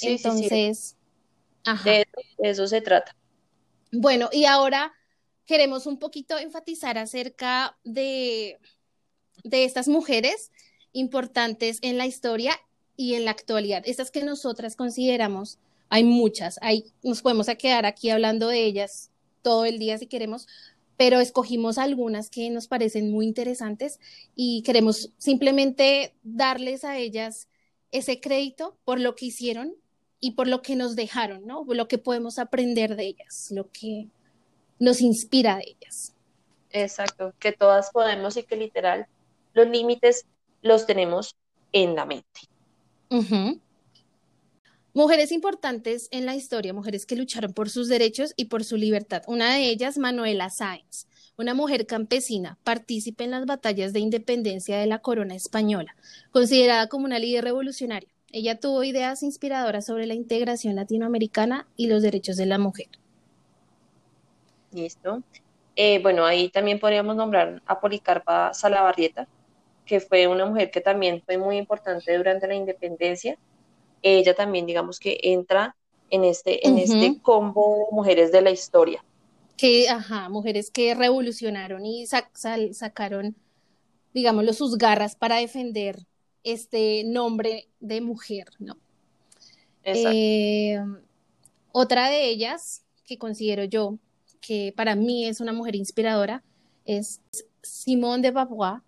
Entonces, 0.00 0.96
de 1.84 2.06
eso 2.38 2.66
se 2.66 2.80
trata. 2.80 3.16
Bueno, 3.90 4.28
y 4.32 4.44
ahora 4.44 4.92
queremos 5.48 5.86
un 5.86 5.98
poquito 5.98 6.38
enfatizar 6.38 6.98
acerca 6.98 7.76
de 7.82 8.60
de 9.44 9.64
estas 9.64 9.88
mujeres 9.88 10.50
importantes 10.92 11.78
en 11.82 11.98
la 11.98 12.06
historia 12.06 12.54
y 12.96 13.14
en 13.14 13.24
la 13.24 13.30
actualidad. 13.30 13.82
Estas 13.86 14.10
que 14.10 14.24
nosotras 14.24 14.76
consideramos, 14.76 15.58
hay 15.88 16.04
muchas, 16.04 16.58
hay, 16.62 16.84
nos 17.02 17.22
podemos 17.22 17.46
quedar 17.58 17.86
aquí 17.86 18.10
hablando 18.10 18.48
de 18.48 18.64
ellas 18.64 19.10
todo 19.42 19.64
el 19.64 19.78
día 19.78 19.98
si 19.98 20.06
queremos, 20.06 20.46
pero 20.96 21.20
escogimos 21.20 21.78
algunas 21.78 22.28
que 22.28 22.50
nos 22.50 22.66
parecen 22.66 23.10
muy 23.10 23.26
interesantes 23.26 24.00
y 24.34 24.62
queremos 24.62 25.12
simplemente 25.16 26.14
darles 26.24 26.84
a 26.84 26.98
ellas 26.98 27.48
ese 27.92 28.20
crédito 28.20 28.76
por 28.84 29.00
lo 29.00 29.14
que 29.14 29.26
hicieron 29.26 29.74
y 30.20 30.32
por 30.32 30.48
lo 30.48 30.60
que 30.62 30.74
nos 30.74 30.96
dejaron, 30.96 31.46
¿no? 31.46 31.64
Lo 31.64 31.86
que 31.86 31.98
podemos 31.98 32.40
aprender 32.40 32.96
de 32.96 33.06
ellas, 33.06 33.50
lo 33.52 33.70
que 33.70 34.08
nos 34.78 35.00
inspira 35.00 35.56
de 35.56 35.76
ellas. 35.76 36.14
Exacto, 36.70 37.34
que 37.38 37.52
todas 37.52 37.90
podemos 37.90 38.36
y 38.36 38.42
que 38.42 38.56
literal 38.56 39.06
los 39.54 39.68
límites 39.68 40.26
los 40.62 40.86
tenemos 40.86 41.34
en 41.72 41.94
la 41.94 42.04
mente. 42.04 42.40
Mujeres 44.94 45.32
importantes 45.32 46.08
en 46.10 46.26
la 46.26 46.34
historia, 46.34 46.72
mujeres 46.74 47.06
que 47.06 47.16
lucharon 47.16 47.52
por 47.52 47.70
sus 47.70 47.88
derechos 47.88 48.34
y 48.36 48.46
por 48.46 48.64
su 48.64 48.76
libertad. 48.76 49.22
Una 49.26 49.54
de 49.54 49.68
ellas, 49.68 49.96
Manuela 49.96 50.50
Sáenz, 50.50 51.06
una 51.36 51.54
mujer 51.54 51.86
campesina, 51.86 52.58
partícipe 52.64 53.24
en 53.24 53.30
las 53.30 53.46
batallas 53.46 53.92
de 53.92 54.00
independencia 54.00 54.78
de 54.78 54.86
la 54.86 54.98
corona 54.98 55.36
española, 55.36 55.94
considerada 56.32 56.88
como 56.88 57.04
una 57.04 57.18
líder 57.18 57.44
revolucionaria. 57.44 58.08
Ella 58.32 58.58
tuvo 58.58 58.82
ideas 58.82 59.22
inspiradoras 59.22 59.86
sobre 59.86 60.06
la 60.06 60.14
integración 60.14 60.74
latinoamericana 60.74 61.66
y 61.76 61.86
los 61.86 62.02
derechos 62.02 62.36
de 62.36 62.46
la 62.46 62.58
mujer. 62.58 62.88
Listo. 64.72 65.22
Eh, 65.76 66.00
bueno, 66.02 66.24
ahí 66.24 66.48
también 66.48 66.80
podríamos 66.80 67.16
nombrar 67.16 67.62
a 67.66 67.80
Policarpa 67.80 68.52
Salabarrieta, 68.52 69.28
que 69.84 70.00
fue 70.00 70.26
una 70.26 70.44
mujer 70.44 70.70
que 70.70 70.80
también 70.80 71.22
fue 71.24 71.38
muy 71.38 71.56
importante 71.56 72.16
durante 72.16 72.46
la 72.46 72.54
independencia 72.54 73.38
ella 74.02 74.34
también, 74.34 74.66
digamos 74.66 74.98
que 74.98 75.18
entra 75.22 75.76
en 76.10 76.24
este, 76.24 76.66
en 76.66 76.78
este 76.78 77.20
combo 77.20 77.86
de 77.90 77.96
mujeres 77.96 78.32
de 78.32 78.42
la 78.42 78.50
historia. 78.50 79.04
Que, 79.56 79.88
ajá, 79.88 80.28
mujeres 80.28 80.70
que 80.70 80.94
revolucionaron 80.94 81.84
y 81.84 82.06
sacaron, 82.06 83.36
digámoslo, 84.14 84.52
sus 84.52 84.78
garras 84.78 85.16
para 85.16 85.36
defender 85.36 85.98
este 86.44 87.02
nombre 87.04 87.68
de 87.80 88.00
mujer, 88.00 88.46
¿no? 88.58 88.76
Eh, 89.82 90.78
otra 91.72 92.08
de 92.08 92.28
ellas, 92.28 92.84
que 93.04 93.18
considero 93.18 93.64
yo 93.64 93.98
que 94.40 94.72
para 94.76 94.94
mí 94.94 95.26
es 95.26 95.40
una 95.40 95.52
mujer 95.52 95.76
inspiradora, 95.76 96.44
es 96.84 97.20
Simone 97.62 98.22
de 98.22 98.30
Beauvoir, 98.30 98.82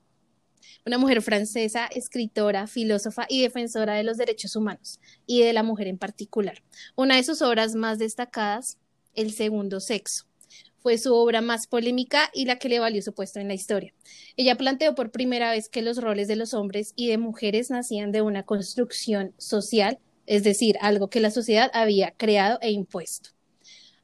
una 0.87 0.99
mujer 0.99 1.23
francesa, 1.23 1.87
escritora, 1.87 2.67
filósofa 2.67 3.27
y 3.29 3.43
defensora 3.43 3.95
de 3.95 4.03
los 4.03 4.17
derechos 4.17 4.57
humanos 4.57 5.01
y 5.27 5.43
de 5.43 5.53
la 5.53 5.63
mujer 5.63 5.87
en 5.89 5.99
particular. 5.99 6.63
Una 6.97 7.17
de 7.17 7.25
sus 7.25 7.43
obras 7.43 7.75
más 7.75 7.99
destacadas, 7.99 8.79
El 9.15 9.33
segundo 9.33 9.81
sexo, 9.81 10.27
fue 10.83 10.97
su 10.97 11.15
obra 11.15 11.41
más 11.41 11.67
polémica 11.67 12.31
y 12.33 12.45
la 12.45 12.59
que 12.59 12.69
le 12.69 12.79
valió 12.79 13.03
su 13.03 13.13
puesto 13.13 13.41
en 13.41 13.49
la 13.49 13.55
historia. 13.55 13.93
Ella 14.37 14.57
planteó 14.57 14.95
por 14.95 15.11
primera 15.11 15.51
vez 15.51 15.69
que 15.69 15.83
los 15.83 15.99
roles 15.99 16.29
de 16.29 16.37
los 16.37 16.55
hombres 16.55 16.93
y 16.97 17.09
de 17.09 17.19
mujeres 17.19 17.71
nacían 17.71 18.13
de 18.13 18.23
una 18.23 18.45
construcción 18.45 19.35
social, 19.37 19.99
es 20.27 20.43
decir, 20.43 20.77
algo 20.81 21.11
que 21.11 21.21
la 21.21 21.31
sociedad 21.31 21.71
había 21.75 22.13
creado 22.13 22.59
e 22.63 22.71
impuesto. 22.71 23.31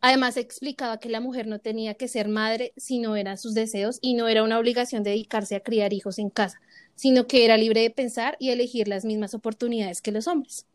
Además, 0.00 0.36
explicaba 0.36 0.98
que 0.98 1.08
la 1.08 1.20
mujer 1.20 1.46
no 1.46 1.58
tenía 1.58 1.94
que 1.94 2.08
ser 2.08 2.28
madre 2.28 2.72
si 2.76 2.98
no 2.98 3.16
eran 3.16 3.38
sus 3.38 3.54
deseos 3.54 3.98
y 4.00 4.14
no 4.14 4.28
era 4.28 4.42
una 4.42 4.58
obligación 4.58 5.02
dedicarse 5.02 5.56
a 5.56 5.60
criar 5.60 5.92
hijos 5.92 6.18
en 6.18 6.30
casa, 6.30 6.60
sino 6.94 7.26
que 7.26 7.44
era 7.44 7.56
libre 7.56 7.80
de 7.80 7.90
pensar 7.90 8.36
y 8.38 8.50
elegir 8.50 8.88
las 8.88 9.04
mismas 9.04 9.34
oportunidades 9.34 10.02
que 10.02 10.12
los 10.12 10.26
hombres. 10.26 10.66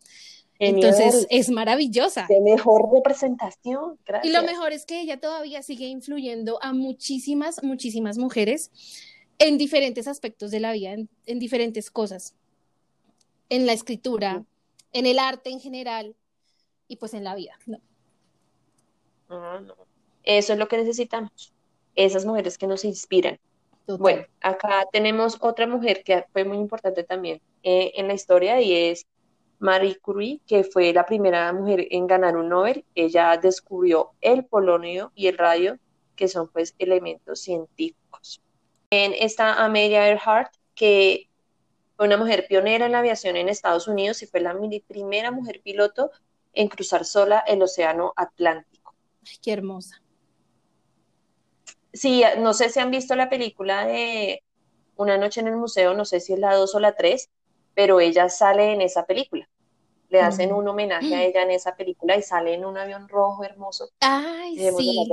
Entonces 0.59 1.25
es 1.31 1.49
maravillosa. 1.49 2.27
De 2.29 2.39
mejor 2.39 2.93
representación. 2.93 3.97
Y 4.21 4.29
lo 4.29 4.43
mejor 4.43 4.73
es 4.73 4.85
que 4.85 5.01
ella 5.01 5.19
todavía 5.19 5.63
sigue 5.63 5.87
influyendo 5.87 6.61
a 6.61 6.71
muchísimas, 6.71 7.63
muchísimas 7.63 8.19
mujeres 8.19 8.69
en 9.39 9.57
diferentes 9.57 10.07
aspectos 10.07 10.51
de 10.51 10.59
la 10.59 10.71
vida, 10.71 10.93
en, 11.25 11.39
diferentes 11.39 11.89
cosas, 11.89 12.35
en 13.49 13.65
la 13.65 13.73
escritura, 13.73 14.45
en 14.93 15.07
el 15.07 15.17
arte 15.17 15.49
en 15.49 15.59
general 15.59 16.15
y 16.87 16.97
pues 16.97 17.15
en 17.15 17.23
la 17.23 17.33
vida. 17.33 17.57
Eso 20.23 20.53
es 20.53 20.59
lo 20.59 20.67
que 20.67 20.77
necesitamos. 20.77 21.53
Esas 21.95 22.25
mujeres 22.25 22.57
que 22.57 22.67
nos 22.67 22.85
inspiran. 22.85 23.39
Bueno, 23.87 24.25
acá 24.41 24.85
tenemos 24.91 25.37
otra 25.41 25.67
mujer 25.67 26.03
que 26.03 26.23
fue 26.31 26.45
muy 26.45 26.57
importante 26.57 27.03
también 27.03 27.41
eh, 27.63 27.91
en 27.95 28.07
la 28.07 28.13
historia 28.13 28.61
y 28.61 28.73
es 28.73 29.07
Marie 29.59 29.97
Curie, 29.99 30.39
que 30.47 30.63
fue 30.63 30.93
la 30.93 31.05
primera 31.05 31.51
mujer 31.53 31.87
en 31.91 32.07
ganar 32.07 32.37
un 32.37 32.49
Nobel. 32.49 32.85
Ella 32.95 33.37
descubrió 33.37 34.11
el 34.21 34.45
polonio 34.45 35.11
y 35.15 35.27
el 35.27 35.37
radio, 35.37 35.77
que 36.15 36.27
son 36.27 36.47
pues 36.47 36.75
elementos 36.79 37.41
científicos. 37.41 38.41
En 38.89 39.13
esta 39.13 39.63
Amelia 39.63 40.07
Earhart, 40.07 40.53
que 40.75 41.29
fue 41.95 42.07
una 42.07 42.17
mujer 42.17 42.45
pionera 42.47 42.85
en 42.85 42.93
la 42.93 42.99
aviación 42.99 43.35
en 43.35 43.49
Estados 43.49 43.87
Unidos 43.87 44.21
y 44.23 44.25
fue 44.25 44.39
la 44.39 44.55
primera 44.87 45.31
mujer 45.31 45.61
piloto 45.63 46.11
en 46.53 46.67
cruzar 46.67 47.05
sola 47.05 47.43
el 47.47 47.61
Océano 47.61 48.13
Atlántico. 48.15 48.70
Ay, 49.25 49.37
qué 49.41 49.53
hermosa. 49.53 50.01
Sí, 51.93 52.23
no 52.37 52.53
sé 52.53 52.69
si 52.69 52.79
han 52.79 52.91
visto 52.91 53.15
la 53.15 53.29
película 53.29 53.85
de 53.85 54.43
Una 54.95 55.17
noche 55.17 55.41
en 55.41 55.47
el 55.47 55.57
museo, 55.57 55.93
no 55.93 56.05
sé 56.05 56.19
si 56.19 56.33
es 56.33 56.39
la 56.39 56.55
2 56.55 56.75
o 56.75 56.79
la 56.79 56.95
3, 56.95 57.29
pero 57.73 57.99
ella 57.99 58.29
sale 58.29 58.73
en 58.73 58.81
esa 58.81 59.05
película. 59.05 59.49
Le 60.09 60.21
hacen 60.21 60.53
un 60.53 60.67
homenaje 60.67 61.15
a 61.15 61.23
ella 61.23 61.43
en 61.43 61.51
esa 61.51 61.75
película 61.75 62.17
y 62.17 62.21
sale 62.21 62.53
en 62.53 62.65
un 62.65 62.77
avión 62.77 63.07
rojo 63.07 63.43
hermoso. 63.43 63.89
Ay, 63.99 64.57
sí. 64.57 65.09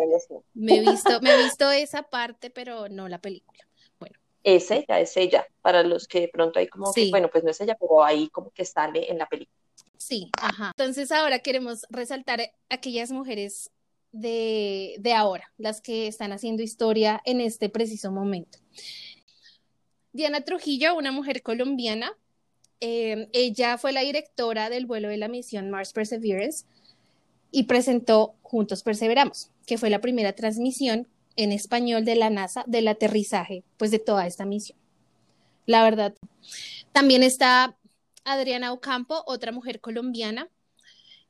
Me 0.55 0.77
he 0.77 0.81
visto, 0.81 1.21
me 1.21 1.35
he 1.35 1.45
visto 1.45 1.71
esa 1.71 2.03
parte, 2.03 2.51
pero 2.51 2.89
no 2.89 3.09
la 3.09 3.19
película. 3.19 3.67
Bueno. 3.99 4.19
Es 4.43 4.71
ella, 4.71 5.01
es 5.01 5.17
ella. 5.17 5.47
Para 5.63 5.83
los 5.83 6.07
que 6.09 6.21
de 6.21 6.29
pronto 6.29 6.59
hay 6.59 6.69
como 6.69 6.93
que, 6.93 7.11
bueno, 7.11 7.29
pues 7.31 7.45
no 7.45 7.51
es 7.51 7.61
ella, 7.61 7.77
pero 7.79 8.05
ahí 8.05 8.29
como 8.29 8.51
que 8.51 8.65
sale 8.65 9.11
en 9.11 9.19
la 9.19 9.27
película. 9.27 9.57
Sí, 9.97 10.31
ajá. 10.41 10.73
Entonces 10.77 11.11
ahora 11.13 11.39
queremos 11.41 11.87
resaltar 11.91 12.41
aquellas 12.69 13.11
mujeres 13.11 13.71
de, 14.13 15.13
ahora, 15.15 15.53
las 15.59 15.81
que 15.81 16.07
están 16.07 16.33
haciendo 16.33 16.63
historia 16.63 17.21
en 17.25 17.41
este 17.41 17.69
preciso 17.69 18.11
momento. 18.11 18.59
Diana 20.13 20.41
Trujillo, 20.41 20.97
una 20.97 21.13
mujer 21.13 21.43
colombiana, 21.43 22.13
eh, 22.81 23.29
ella 23.33 23.79
fue 23.79 23.93
la 23.93 24.01
directora 24.01 24.71
del 24.71 24.87
vuelo 24.87 25.09
de 25.09 25.17
la 25.17 25.29
misión 25.29 25.71
Mars 25.71 25.93
Perseverance 25.93 26.65
y 27.51 27.65
presentó 27.65 28.35
Juntos 28.43 28.83
Perseveramos, 28.83 29.51
que 29.67 29.79
fue 29.79 29.91
la 29.91 30.01
primera 30.01 30.33
transmisión 30.33 31.09
en 31.37 31.53
español 31.53 32.05
de 32.05 32.17
la 32.17 32.31
NASA 32.31 32.65
del 32.67 32.89
aterrizaje, 32.89 33.65
pues 33.77 33.91
de 33.91 33.99
toda 33.99 34.27
esta 34.27 34.45
misión. 34.45 34.79
La 35.67 35.83
verdad. 35.83 36.15
También 36.93 37.23
está 37.23 37.77
Adriana 38.25 38.73
Ocampo, 38.73 39.23
otra 39.27 39.53
mujer 39.53 39.81
colombiana, 39.81 40.49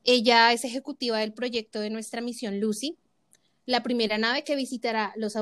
ella 0.08 0.54
es 0.54 0.64
ejecutiva 0.64 1.18
del 1.18 1.34
proyecto 1.34 1.80
de 1.80 1.90
nuestra 1.90 2.22
misión 2.22 2.60
Lucy, 2.60 2.96
la 3.66 3.82
primera 3.82 4.16
nave 4.16 4.42
que 4.42 4.56
visitará 4.56 5.12
los, 5.16 5.36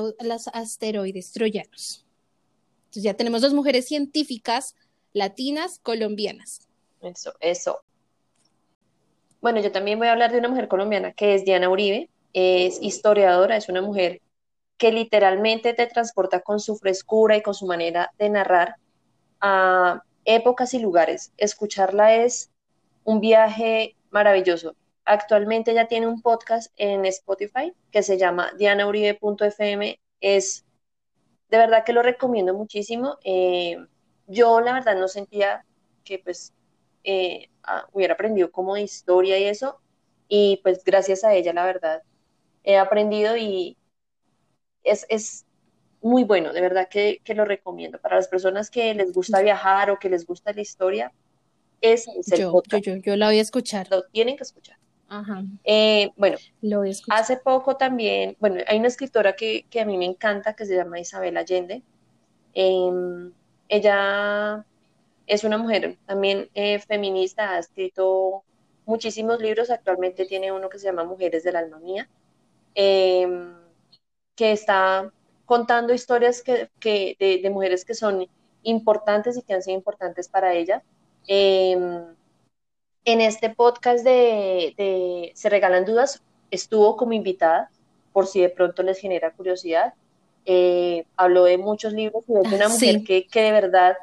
asteroides 0.51 1.31
troyanos. 1.31 2.05
Entonces 2.79 3.03
ya 3.03 3.13
tenemos 3.13 3.41
dos 3.41 3.53
mujeres 3.53 3.87
científicas 3.87 4.75
latinas 5.13 5.79
colombianas. 5.79 6.67
Eso, 7.01 7.33
eso. 7.39 7.79
Bueno, 9.39 9.61
yo 9.61 9.71
también 9.71 9.99
voy 9.99 10.09
a 10.09 10.11
hablar 10.11 10.33
de 10.33 10.39
una 10.39 10.49
mujer 10.49 10.67
colombiana 10.67 11.13
que 11.13 11.33
es 11.33 11.45
Diana 11.45 11.69
Uribe, 11.69 12.09
es 12.33 12.77
historiadora, 12.81 13.55
es 13.55 13.69
una 13.69 13.81
mujer 13.81 14.21
que 14.77 14.91
literalmente 14.91 15.73
te 15.73 15.87
transporta 15.87 16.41
con 16.41 16.59
su 16.59 16.75
frescura 16.75 17.37
y 17.37 17.41
con 17.41 17.53
su 17.53 17.67
manera 17.67 18.11
de 18.19 18.29
narrar 18.29 18.75
a 19.39 20.03
épocas 20.25 20.73
y 20.73 20.79
lugares. 20.79 21.31
Escucharla 21.37 22.15
es 22.15 22.49
un 23.05 23.21
viaje 23.21 23.95
maravilloso. 24.09 24.75
Actualmente 25.05 25.73
ya 25.73 25.87
tiene 25.87 26.07
un 26.07 26.21
podcast 26.21 26.71
en 26.77 27.05
Spotify 27.05 27.73
que 27.91 28.03
se 28.03 28.17
llama 28.17 28.51
dianauribe.fm. 28.57 29.99
Es 30.19 30.65
de 31.49 31.57
verdad 31.57 31.83
que 31.85 31.93
lo 31.93 32.01
recomiendo 32.01 32.53
muchísimo. 32.53 33.17
Eh, 33.23 33.77
yo 34.27 34.59
la 34.61 34.73
verdad 34.73 34.97
no 34.97 35.07
sentía 35.07 35.65
que 36.03 36.19
pues 36.19 36.53
eh, 37.03 37.49
hubiera 37.93 38.15
aprendido 38.15 38.51
como 38.51 38.75
de 38.75 38.81
historia 38.81 39.39
y 39.39 39.45
eso. 39.45 39.79
Y 40.27 40.59
pues 40.63 40.83
gracias 40.83 41.23
a 41.23 41.33
ella, 41.33 41.53
la 41.53 41.65
verdad, 41.65 42.03
he 42.63 42.77
aprendido 42.77 43.37
y 43.37 43.77
es, 44.83 45.05
es 45.09 45.45
muy 46.01 46.23
bueno, 46.25 46.53
de 46.53 46.61
verdad 46.61 46.89
que, 46.89 47.21
que, 47.23 47.33
lo 47.33 47.45
recomiendo. 47.45 47.99
Para 47.99 48.17
las 48.17 48.27
personas 48.27 48.69
que 48.69 48.93
les 48.93 49.13
gusta 49.13 49.41
viajar 49.41 49.89
o 49.89 49.99
que 49.99 50.09
les 50.09 50.25
gusta 50.25 50.51
la 50.53 50.61
historia, 50.61 51.13
es 51.81 52.07
el 52.07 52.39
yo, 52.39 52.61
Yo, 53.03 53.15
la 53.15 53.27
voy 53.27 53.39
a 53.39 53.41
escuchar. 53.41 53.87
Lo 53.89 54.03
tienen 54.03 54.37
que 54.37 54.43
escuchar. 54.43 54.77
Eh, 55.63 56.11
bueno, 56.17 56.37
lo 56.61 56.79
voy 56.79 56.89
a 56.89 56.91
escuchar. 56.91 57.19
hace 57.19 57.37
poco 57.37 57.77
también, 57.77 58.35
bueno, 58.39 58.61
hay 58.67 58.77
una 58.77 58.89
escritora 58.89 59.35
que, 59.35 59.65
a 59.79 59.85
mí 59.85 59.97
me 59.97 60.05
encanta 60.05 60.53
que 60.53 60.65
se 60.65 60.75
llama 60.75 60.99
Isabel 60.99 61.37
Allende. 61.37 61.81
Em, 62.53 63.31
ella 63.69 64.65
es 65.27 65.43
una 65.43 65.57
mujer 65.57 65.97
también 66.05 66.49
eh, 66.53 66.79
feminista, 66.79 67.51
ha 67.51 67.59
escrito 67.59 68.43
muchísimos 68.85 69.39
libros, 69.39 69.69
actualmente 69.69 70.25
tiene 70.25 70.51
uno 70.51 70.69
que 70.69 70.79
se 70.79 70.85
llama 70.85 71.03
Mujeres 71.03 71.43
del 71.43 71.57
Alma 71.57 71.77
Mía, 71.79 72.09
em, 72.73 73.53
que 74.35 74.53
está 74.53 75.11
contando 75.45 75.93
historias 75.93 76.41
que, 76.41 76.69
de, 77.19 77.49
mujeres 77.51 77.85
que 77.85 77.93
son 77.93 78.27
importantes 78.63 79.37
y 79.37 79.41
que 79.41 79.53
han 79.53 79.61
sido 79.61 79.77
importantes 79.77 80.29
para 80.29 80.53
ella. 80.53 80.83
Em, 81.27 82.15
en 83.05 83.21
este 83.21 83.49
podcast 83.49 84.03
de, 84.03 85.31
Se 85.35 85.49
Regalan 85.49 85.85
Dudas 85.85 86.23
estuvo 86.51 86.95
como 86.95 87.13
invitada, 87.13 87.69
por 88.13 88.27
si 88.27 88.41
de 88.41 88.49
pronto 88.49 88.81
les 88.83 88.99
genera 88.99 89.31
curiosidad. 89.31 89.93
Eh, 90.45 91.05
habló 91.17 91.43
de 91.43 91.57
muchos 91.57 91.91
libros 91.93 92.23
y 92.27 92.33
es 92.33 92.53
una 92.53 92.69
mujer 92.69 93.03
que, 93.03 93.41
de 93.41 93.51
verdad 93.51 93.97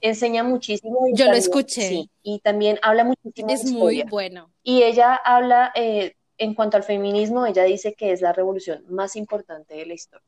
enseña 0.00 0.42
muchísimo. 0.42 1.06
Yo 1.14 1.26
lo 1.26 1.34
escuché. 1.34 2.06
y 2.22 2.40
también 2.40 2.78
habla 2.82 3.04
muchísimo. 3.04 3.50
Es 3.50 3.70
muy 3.70 4.02
bueno. 4.02 4.50
Y 4.64 4.82
ella 4.82 5.14
habla, 5.14 5.70
eh, 5.76 6.14
en 6.38 6.54
cuanto 6.54 6.76
al 6.76 6.82
feminismo, 6.82 7.46
ella 7.46 7.62
dice 7.64 7.94
que 7.94 8.10
es 8.10 8.20
la 8.20 8.32
revolución 8.32 8.84
más 8.88 9.14
importante 9.14 9.74
de 9.74 9.86
la 9.86 9.94
historia. 9.94 10.26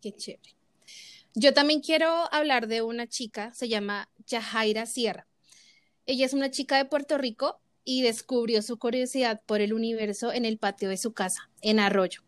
Qué 0.00 0.12
chévere. 0.12 0.53
Yo 1.34 1.52
también 1.52 1.80
quiero 1.80 2.32
hablar 2.32 2.68
de 2.68 2.82
una 2.82 3.08
chica, 3.08 3.52
se 3.54 3.68
llama 3.68 4.08
Yajaira 4.26 4.86
Sierra. 4.86 5.26
Ella 6.06 6.26
es 6.26 6.32
una 6.32 6.50
chica 6.50 6.76
de 6.76 6.84
Puerto 6.84 7.18
Rico 7.18 7.60
y 7.84 8.02
descubrió 8.02 8.62
su 8.62 8.78
curiosidad 8.78 9.42
por 9.44 9.60
el 9.60 9.72
universo 9.72 10.32
en 10.32 10.44
el 10.44 10.58
patio 10.58 10.88
de 10.88 10.96
su 10.96 11.12
casa, 11.12 11.50
en 11.60 11.80
Arroyo. 11.80 12.20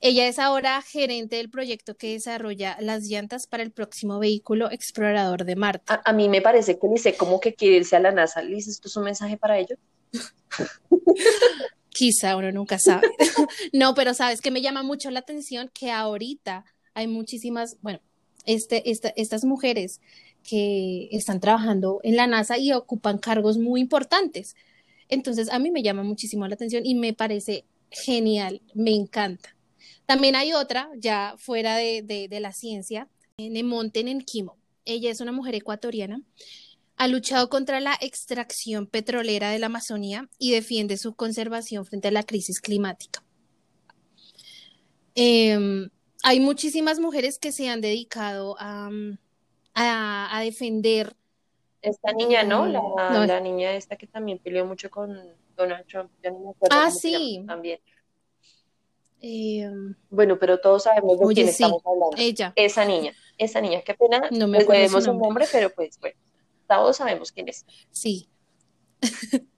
Ella 0.00 0.28
es 0.28 0.38
ahora 0.38 0.80
gerente 0.80 1.36
del 1.36 1.50
proyecto 1.50 1.96
que 1.96 2.12
desarrolla 2.12 2.76
las 2.80 3.08
llantas 3.08 3.48
para 3.48 3.64
el 3.64 3.72
próximo 3.72 4.20
vehículo 4.20 4.70
explorador 4.70 5.44
de 5.44 5.56
Marte. 5.56 5.92
A, 6.04 6.12
mí 6.12 6.28
me 6.28 6.40
parece 6.40 6.78
que 6.78 6.86
dice 6.88 7.16
como 7.16 7.40
que 7.40 7.54
quiere 7.54 7.78
irse 7.78 7.96
a 7.96 8.00
la 8.00 8.12
NASA. 8.12 8.42
¿Liz, 8.42 8.68
esto 8.68 8.86
es 8.86 8.96
un 8.96 9.04
mensaje 9.04 9.36
para 9.36 9.58
ellos? 9.58 9.78
Quizá 11.88 12.36
uno 12.36 12.52
nunca 12.52 12.78
sabe. 12.78 13.08
no, 13.72 13.94
pero 13.96 14.14
sabes 14.14 14.40
que 14.40 14.52
me 14.52 14.62
llama 14.62 14.84
mucho 14.84 15.10
la 15.10 15.18
atención 15.18 15.68
que 15.74 15.90
ahorita 15.90 16.64
hay 16.98 17.06
muchísimas, 17.06 17.76
bueno, 17.80 18.00
este, 18.44 18.82
estas 18.90 19.44
mujeres 19.44 20.00
que 20.42 21.08
están 21.12 21.38
trabajando 21.38 22.00
en 22.02 22.16
la 22.16 22.26
NASA 22.26 22.58
y 22.58 22.72
ocupan 22.72 23.18
cargos 23.18 23.56
muy 23.56 23.80
importantes. 23.80 24.56
Entonces, 25.08 25.48
a 25.50 25.60
mí 25.60 25.70
me 25.70 25.84
llama 25.84 26.02
muchísimo 26.02 26.48
la 26.48 26.54
atención 26.54 26.84
y 26.84 26.96
me 26.96 27.12
parece 27.14 27.64
genial, 27.90 28.62
me 28.74 28.90
encanta. 28.90 29.54
También 30.06 30.34
hay 30.34 30.52
otra, 30.52 30.90
ya 30.96 31.36
fuera 31.38 31.76
de, 31.76 32.02
de, 32.02 32.40
la 32.40 32.52
ciencia, 32.52 33.08
Nemonten 33.38 34.08
en 34.08 34.20
Kimo. 34.22 34.56
Ella 34.84 35.10
es 35.10 35.20
una 35.20 35.32
mujer 35.32 35.54
ecuatoriana 35.54 36.20
ha 36.96 37.06
luchado 37.06 37.48
contra 37.48 37.78
la 37.78 37.96
extracción 38.00 38.88
petrolera 38.88 39.50
de 39.50 39.60
la 39.60 39.66
Amazonía 39.66 40.28
y 40.36 40.50
defiende 40.50 40.96
su 40.96 41.14
conservación 41.14 41.86
frente 41.86 42.08
a 42.08 42.10
la 42.10 42.24
crisis 42.24 42.60
climática. 42.60 43.22
Em, 45.14 45.90
hay 46.28 46.40
muchísimas 46.40 46.98
mujeres 46.98 47.38
que 47.38 47.52
se 47.52 47.68
han 47.68 47.80
dedicado 47.80 48.56
a, 48.58 48.90
a, 49.74 50.40
defender. 50.42 51.16
Esta 51.80 52.12
niña, 52.12 52.42
¿no? 52.42 52.66
La, 52.66 53.26
la, 53.26 53.40
niña 53.40 53.72
esta 53.72 53.96
que 53.96 54.06
también 54.06 54.38
peleó 54.38 54.66
mucho 54.66 54.90
con 54.90 55.16
Donald 55.56 55.86
Trump. 55.86 56.10
ah, 56.70 56.90
sí. 56.90 57.42
También. 57.46 57.80
Em, 59.20 59.94
bueno, 60.10 60.38
pero 60.38 60.60
todos 60.60 60.84
sabemos 60.84 61.18
de 61.18 61.34
quién 61.34 61.48
estamos 61.48 61.82
hablando. 61.84 62.16
Ella. 62.16 62.52
Esa 62.54 62.84
niña, 62.84 63.12
esa 63.36 63.60
niña, 63.60 63.82
qué 63.82 63.94
pena. 63.94 64.28
No 64.30 64.46
me 64.46 64.58
acuerdo 64.58 65.00
su 65.00 65.14
nombre, 65.14 65.46
pero 65.50 65.70
pues 65.70 65.98
bueno 65.98 66.16
todos 66.68 66.98
sabemos 66.98 67.32
quién 67.32 67.48
es. 67.48 67.66
Sí. 67.90 68.28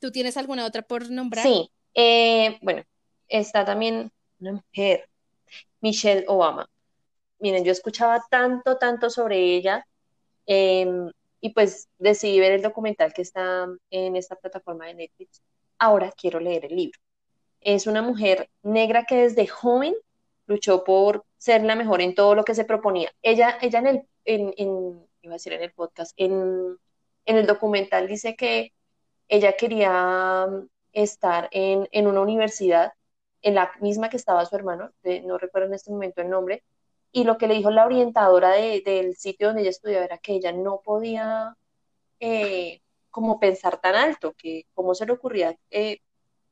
¿Tú 0.00 0.10
tienes 0.10 0.36
alguna 0.36 0.66
otra 0.66 0.82
por 0.82 1.08
nombrar? 1.10 1.46
Sí. 1.46 1.70
Eh, 1.94 2.58
bueno, 2.60 2.82
está 3.28 3.64
también 3.64 4.10
una 4.44 4.62
mujer, 4.64 5.08
Michelle 5.80 6.24
Obama. 6.28 6.68
Miren, 7.38 7.64
yo 7.64 7.72
escuchaba 7.72 8.24
tanto, 8.30 8.78
tanto 8.78 9.10
sobre 9.10 9.38
ella 9.38 9.86
em, 10.46 11.10
y 11.40 11.50
pues 11.50 11.88
decidí 11.98 12.40
ver 12.40 12.52
el 12.52 12.62
documental 12.62 13.12
que 13.12 13.22
está 13.22 13.66
en 13.90 14.16
esta 14.16 14.36
plataforma 14.36 14.86
de 14.86 14.94
Netflix. 14.94 15.42
Ahora 15.78 16.12
quiero 16.12 16.40
leer 16.40 16.66
el 16.66 16.76
libro. 16.76 16.98
Es 17.60 17.86
una 17.86 18.02
mujer 18.02 18.50
negra 18.62 19.04
que 19.04 19.16
desde 19.16 19.46
joven 19.46 19.94
luchó 20.46 20.84
por 20.84 21.24
ser 21.38 21.62
la 21.64 21.76
mejor 21.76 22.00
en 22.00 22.14
todo 22.14 22.34
lo 22.34 22.44
que 22.44 22.54
se 22.54 22.64
proponía. 22.64 23.10
Ella, 23.22 23.58
ella 23.60 23.80
en, 23.80 23.86
el, 23.86 24.06
en 24.24 25.06
iba 25.24 25.34
a 25.34 25.36
decir 25.36 25.52
en 25.52 25.62
el 25.62 25.72
podcast, 25.72 26.12
en, 26.16 26.78
el 27.24 27.46
documental 27.46 28.06
dice 28.06 28.36
que 28.36 28.72
ella 29.28 29.54
quería 29.56 30.46
mm, 30.46 30.68
estar 30.92 31.48
en, 31.52 32.06
una 32.06 32.20
universidad, 32.20 32.92
en 33.44 33.54
la 33.54 33.72
misma 33.80 34.08
que 34.08 34.16
estaba 34.16 34.46
su 34.46 34.56
hermano, 34.56 34.90
no 35.24 35.38
recuerdo 35.38 35.68
en 35.68 35.74
este 35.74 35.90
momento 35.90 36.22
el 36.22 36.30
nombre, 36.30 36.64
y 37.12 37.24
lo 37.24 37.38
que 37.38 37.46
le 37.46 37.54
dijo 37.54 37.70
la 37.70 37.86
orientadora 37.86 38.52
del 38.52 39.16
sitio 39.16 39.48
donde 39.48 39.62
ella 39.62 39.70
estudiaba 39.70 40.04
era 40.06 40.18
que 40.18 40.34
ella 40.34 40.52
no 40.52 40.80
podía 40.82 41.56
eh, 42.20 42.80
como 43.10 43.38
pensar 43.40 43.80
tan 43.80 43.94
alto, 43.96 44.34
que 44.36 44.66
cómo 44.74 44.94
se 44.94 45.06
le 45.06 45.12
ocurría 45.12 45.56
eh, 45.70 46.00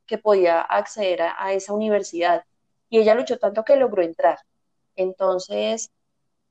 que 0.05 0.17
podía 0.19 0.61
acceder 0.61 1.23
a, 1.23 1.35
a, 1.37 1.53
esa 1.53 1.73
universidad. 1.73 2.45
Y 2.89 2.99
ella 2.99 3.15
luchó 3.15 3.39
tanto 3.39 3.63
que 3.63 3.75
logró 3.75 4.03
entrar. 4.03 4.39
Entonces, 4.95 5.91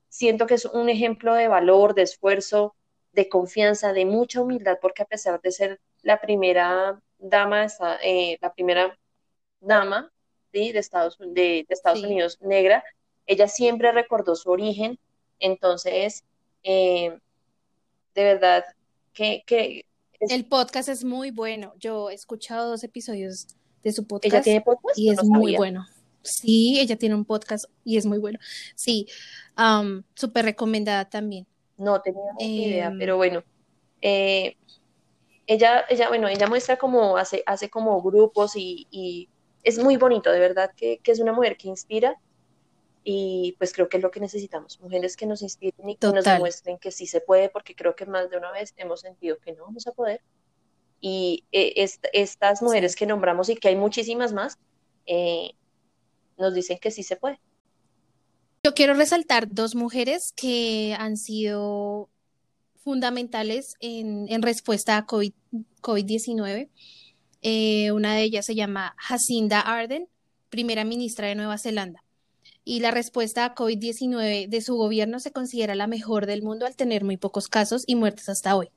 siento 0.08 0.46
que 0.46 0.54
es 0.54 0.64
un 0.66 0.88
ejemplo 0.88 1.34
de 1.34 1.48
valor, 1.48 1.94
de 1.94 2.02
esfuerzo, 2.02 2.74
de 3.12 3.28
confianza, 3.28 3.92
de 3.92 4.06
mucha 4.06 4.40
humildad, 4.42 4.78
porque 4.82 5.02
a 5.02 5.06
pesar 5.06 5.40
de 5.40 5.52
ser 5.52 5.80
la 6.02 6.20
primera 6.20 7.00
dama, 7.18 7.66
eh, 8.02 8.38
la 8.40 8.52
primera 8.52 8.98
dama 9.60 10.11
de 10.52 10.78
Estados, 10.78 11.18
de, 11.18 11.66
Estados 11.68 12.02
Unidos 12.02 12.38
negra, 12.40 12.84
ella 13.26 13.48
siempre 13.48 13.92
recordó 13.92 14.34
su 14.36 14.50
origen, 14.50 14.98
entonces, 15.38 16.24
eh, 16.62 17.18
de 18.14 18.24
verdad, 18.24 18.64
que... 19.12 19.84
El 20.20 20.44
podcast 20.44 20.88
es 20.88 21.02
muy 21.02 21.30
bueno, 21.32 21.72
yo 21.78 22.10
he 22.10 22.14
escuchado 22.14 22.70
dos 22.70 22.84
episodios 22.84 23.48
de 23.82 23.92
su 23.92 24.06
podcast. 24.06 24.34
¿Ella 24.34 24.42
tiene 24.42 24.60
podcast? 24.60 24.98
Y 24.98 25.10
es 25.10 25.24
muy 25.24 25.56
bueno. 25.56 25.86
Sí, 26.22 26.78
ella 26.78 26.96
tiene 26.96 27.16
un 27.16 27.24
podcast 27.24 27.64
y 27.84 27.96
es 27.96 28.06
muy 28.06 28.18
bueno. 28.18 28.38
Sí, 28.76 29.08
súper 30.14 30.44
recomendada 30.44 31.08
también. 31.08 31.46
No 31.76 32.00
tenía 32.00 32.22
idea, 32.38 32.86
em, 32.86 32.98
pero 32.98 33.16
bueno. 33.16 33.42
Eh, 34.00 34.56
ella, 35.46 35.84
ella, 35.88 36.08
bueno, 36.08 36.28
ella 36.28 36.46
muestra 36.46 36.76
como 36.76 37.16
hace, 37.16 37.42
hace 37.46 37.68
como 37.68 38.00
grupos 38.02 38.52
y, 38.54 39.28
es 39.62 39.78
muy 39.78 39.96
bonito, 39.96 40.30
de 40.30 40.40
verdad, 40.40 40.72
que, 40.76 41.00
es 41.04 41.20
una 41.20 41.32
mujer 41.32 41.56
que 41.56 41.68
inspira 41.68 42.16
y 43.04 43.56
pues 43.58 43.72
creo 43.72 43.88
que 43.88 43.96
es 43.96 44.02
lo 44.02 44.10
que 44.10 44.20
necesitamos, 44.20 44.80
mujeres 44.80 45.16
que 45.16 45.26
nos 45.26 45.42
inspiren 45.42 45.88
y 45.88 45.96
que 45.96 46.06
nos 46.08 46.24
demuestren 46.24 46.78
que 46.78 46.92
sí 46.92 47.06
se 47.06 47.20
puede, 47.20 47.48
porque 47.48 47.74
creo 47.74 47.96
que 47.96 48.06
más 48.06 48.30
de 48.30 48.36
una 48.36 48.52
vez 48.52 48.74
hemos 48.76 49.00
sentido 49.00 49.38
que 49.38 49.52
no 49.52 49.64
vamos 49.64 49.86
a 49.86 49.92
poder. 49.92 50.20
Y 51.00 51.44
eh, 51.50 51.84
estas 52.12 52.62
mujeres 52.62 52.94
que 52.94 53.06
nombramos 53.06 53.48
y 53.48 53.56
que 53.56 53.68
hay 53.68 53.76
muchísimas 53.76 54.32
más, 54.32 54.56
eh, 55.06 55.50
nos 56.38 56.54
dicen 56.54 56.78
que 56.78 56.92
sí 56.92 57.02
se 57.02 57.16
puede. 57.16 57.40
Yo 58.64 58.74
quiero 58.74 58.94
resaltar 58.94 59.48
dos 59.52 59.74
mujeres 59.74 60.32
que 60.36 60.94
han 60.96 61.16
sido 61.16 62.08
fundamentales 62.84 63.74
en, 63.80 64.42
respuesta 64.42 64.96
a 64.96 65.06
COVID-19. 65.06 66.68
Eh, 67.42 67.92
una 67.92 68.14
de 68.14 68.22
ellas 68.22 68.46
se 68.46 68.54
llama 68.54 68.94
Jacinda 68.98 69.60
Arden, 69.60 70.08
primera 70.48 70.84
ministra 70.84 71.28
de 71.28 71.34
Nueva 71.34 71.58
Zelanda. 71.58 72.04
Y 72.64 72.80
la 72.80 72.92
respuesta 72.92 73.44
a 73.44 73.54
COVID-19 73.54 74.48
de 74.48 74.60
su 74.60 74.76
gobierno 74.76 75.18
se 75.18 75.32
considera 75.32 75.74
la 75.74 75.88
mejor 75.88 76.26
del 76.26 76.42
mundo 76.42 76.64
al 76.64 76.76
tener 76.76 77.04
muy 77.04 77.16
pocos 77.16 77.48
casos 77.48 77.82
y 77.86 77.96
muertes 77.96 78.28
hasta 78.28 78.54
hoy. 78.54 78.68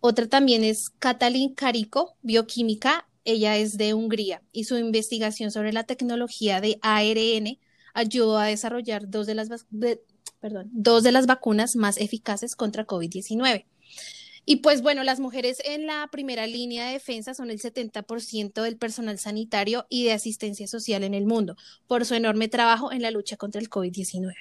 Otra 0.00 0.28
también 0.28 0.62
es 0.62 0.90
Katalin 1.00 1.54
Kariko, 1.54 2.14
bioquímica 2.22 3.06
ella 3.24 3.56
es 3.56 3.78
de 3.78 3.94
Hungría 3.94 4.42
y 4.52 4.64
su 4.64 4.76
investigación 4.76 5.50
sobre 5.50 5.72
la 5.72 5.84
tecnología 5.84 6.60
de 6.60 6.78
ARN 6.82 7.58
ayudó 7.94 8.38
a 8.38 8.46
desarrollar 8.46 9.08
dos 9.08 9.26
de 9.26 9.34
las, 9.34 9.48
dos 9.70 11.02
de 11.02 11.12
las 11.12 11.26
vacunas 11.26 11.74
más 11.74 11.96
eficaces 11.96 12.54
contra 12.54 12.86
COVID-19. 12.86 13.64
Y 14.46 14.56
pues 14.56 14.82
bueno, 14.82 15.04
las 15.04 15.20
mujeres 15.20 15.58
en 15.64 15.86
la 15.86 16.08
primera 16.10 16.46
línea 16.46 16.86
de 16.86 16.92
defensa 16.92 17.34
son 17.34 17.50
el 17.50 17.60
70% 17.60 18.62
del 18.62 18.76
personal 18.76 19.18
sanitario 19.18 19.86
y 19.88 20.04
de 20.04 20.12
asistencia 20.12 20.66
social 20.66 21.02
en 21.02 21.14
el 21.14 21.26
mundo, 21.26 21.56
por 21.86 22.04
su 22.04 22.14
enorme 22.14 22.48
trabajo 22.48 22.92
en 22.92 23.02
la 23.02 23.10
lucha 23.10 23.36
contra 23.36 23.60
el 23.60 23.70
COVID-19. 23.70 24.32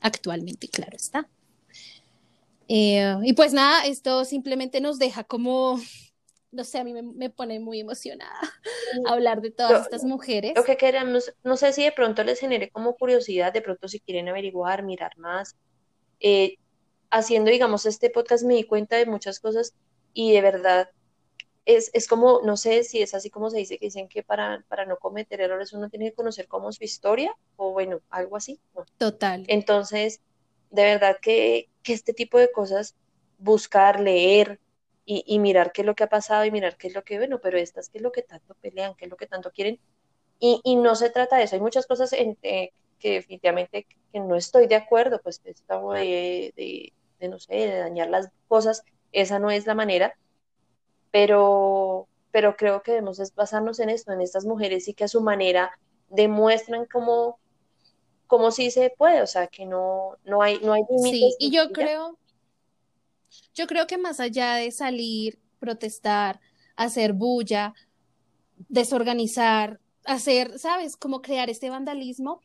Actualmente, 0.00 0.68
claro 0.68 0.96
está. 0.96 1.28
Eh, 2.68 3.16
y 3.22 3.32
pues 3.32 3.54
nada, 3.54 3.86
esto 3.86 4.26
simplemente 4.26 4.80
nos 4.82 4.98
deja 4.98 5.24
como 5.24 5.80
no 6.50 6.64
sé, 6.64 6.78
a 6.78 6.84
mí 6.84 6.92
me, 6.92 7.30
pone 7.30 7.60
muy 7.60 7.80
emocionada 7.80 8.40
hablar 9.06 9.40
de 9.40 9.50
todas 9.50 9.82
estas 9.82 10.04
mujeres. 10.04 10.52
Lo 10.56 10.64
que 10.64 10.76
queremos, 10.76 11.32
no 11.44 11.56
sé 11.56 11.72
si 11.72 11.84
de 11.84 11.92
pronto 11.92 12.24
les 12.24 12.40
genere 12.40 12.70
como 12.70 12.96
curiosidad, 12.96 13.52
de 13.52 13.60
pronto 13.60 13.88
si 13.88 14.00
quieren 14.00 14.28
averiguar, 14.28 14.82
mirar 14.82 15.16
más. 15.18 15.56
Eh, 16.20 16.56
haciendo, 17.10 17.50
digamos, 17.50 17.86
este 17.86 18.10
podcast 18.10 18.44
me 18.44 18.54
di 18.54 18.64
cuenta 18.64 18.96
de 18.96 19.06
muchas 19.06 19.40
cosas 19.40 19.74
y 20.12 20.32
de 20.32 20.40
verdad 20.40 20.90
es, 21.64 21.90
es, 21.92 22.08
como, 22.08 22.40
no 22.44 22.56
sé 22.56 22.82
si 22.82 23.02
es 23.02 23.14
así 23.14 23.28
como 23.28 23.50
se 23.50 23.58
dice, 23.58 23.78
que 23.78 23.86
dicen 23.86 24.08
que 24.08 24.22
para, 24.22 24.64
para 24.68 24.86
no 24.86 24.96
cometer 24.96 25.40
errores 25.40 25.72
uno 25.74 25.90
tiene 25.90 26.06
que 26.06 26.14
conocer 26.14 26.48
como 26.48 26.72
su 26.72 26.82
historia, 26.82 27.36
o 27.56 27.72
bueno, 27.72 28.00
algo 28.08 28.36
así. 28.36 28.58
Total. 28.96 29.44
Entonces, 29.48 30.22
de 30.70 30.84
verdad 30.84 31.18
que, 31.20 31.68
que, 31.82 31.92
este 31.92 32.14
tipo 32.14 32.38
de 32.38 32.50
cosas, 32.50 32.94
buscar, 33.38 34.00
leer 34.00 34.60
y, 35.04 35.24
y, 35.26 35.38
mirar 35.38 35.72
qué 35.72 35.82
es 35.82 35.86
lo 35.86 35.94
que 35.94 36.04
ha 36.04 36.08
pasado 36.08 36.44
y 36.46 36.50
mirar 36.50 36.78
qué 36.78 36.88
es 36.88 36.94
lo 36.94 37.04
que, 37.04 37.18
bueno, 37.18 37.38
pero 37.42 37.58
estas, 37.58 37.90
qué 37.90 37.98
es 37.98 38.02
lo 38.02 38.12
que 38.12 38.22
tanto 38.22 38.54
pelean, 38.62 38.94
qué 38.96 39.04
es 39.04 39.10
lo 39.10 39.18
que 39.18 39.26
tanto 39.26 39.50
quieren. 39.50 39.78
Y, 40.40 40.60
y 40.64 40.76
no 40.76 40.94
se 40.94 41.10
trata 41.10 41.36
de 41.36 41.44
eso, 41.44 41.56
hay 41.56 41.60
muchas 41.60 41.86
cosas 41.86 42.12
en, 42.14 42.38
eh, 42.42 42.72
que 42.98 43.12
definitivamente 43.12 43.86
que 44.12 44.20
no 44.20 44.36
estoy 44.36 44.66
de 44.66 44.76
acuerdo, 44.76 45.20
pues 45.22 45.40
estamos 45.44 45.94
de, 45.94 46.52
de, 46.56 46.92
de, 47.18 47.28
no 47.28 47.38
sé, 47.38 47.54
de 47.54 47.78
dañar 47.78 48.08
las 48.08 48.30
cosas, 48.48 48.84
esa 49.12 49.38
no 49.38 49.50
es 49.50 49.66
la 49.66 49.74
manera, 49.74 50.16
pero, 51.10 52.08
pero 52.30 52.56
creo 52.56 52.82
que 52.82 52.92
debemos 52.92 53.20
basarnos 53.34 53.80
en 53.80 53.90
esto, 53.90 54.12
en 54.12 54.20
estas 54.20 54.44
mujeres 54.44 54.88
y 54.88 54.94
que 54.94 55.04
a 55.04 55.08
su 55.08 55.20
manera 55.20 55.78
demuestran 56.10 56.86
cómo, 56.86 57.38
cómo 58.26 58.50
sí 58.50 58.70
se 58.70 58.90
puede, 58.90 59.22
o 59.22 59.26
sea, 59.26 59.46
que 59.46 59.66
no, 59.66 60.16
no 60.24 60.42
hay, 60.42 60.58
no 60.60 60.72
hay 60.72 60.82
límites. 60.88 61.20
Sí, 61.20 61.36
y 61.38 61.50
yo 61.50 61.70
creo, 61.72 62.18
yo 63.54 63.66
creo 63.66 63.86
que 63.86 63.98
más 63.98 64.20
allá 64.20 64.54
de 64.54 64.70
salir, 64.70 65.38
protestar, 65.58 66.40
hacer 66.76 67.12
bulla, 67.12 67.74
desorganizar, 68.68 69.80
hacer, 70.04 70.58
¿sabes? 70.58 70.96
Como 70.96 71.22
crear 71.22 71.50
este 71.50 71.70
vandalismo, 71.70 72.40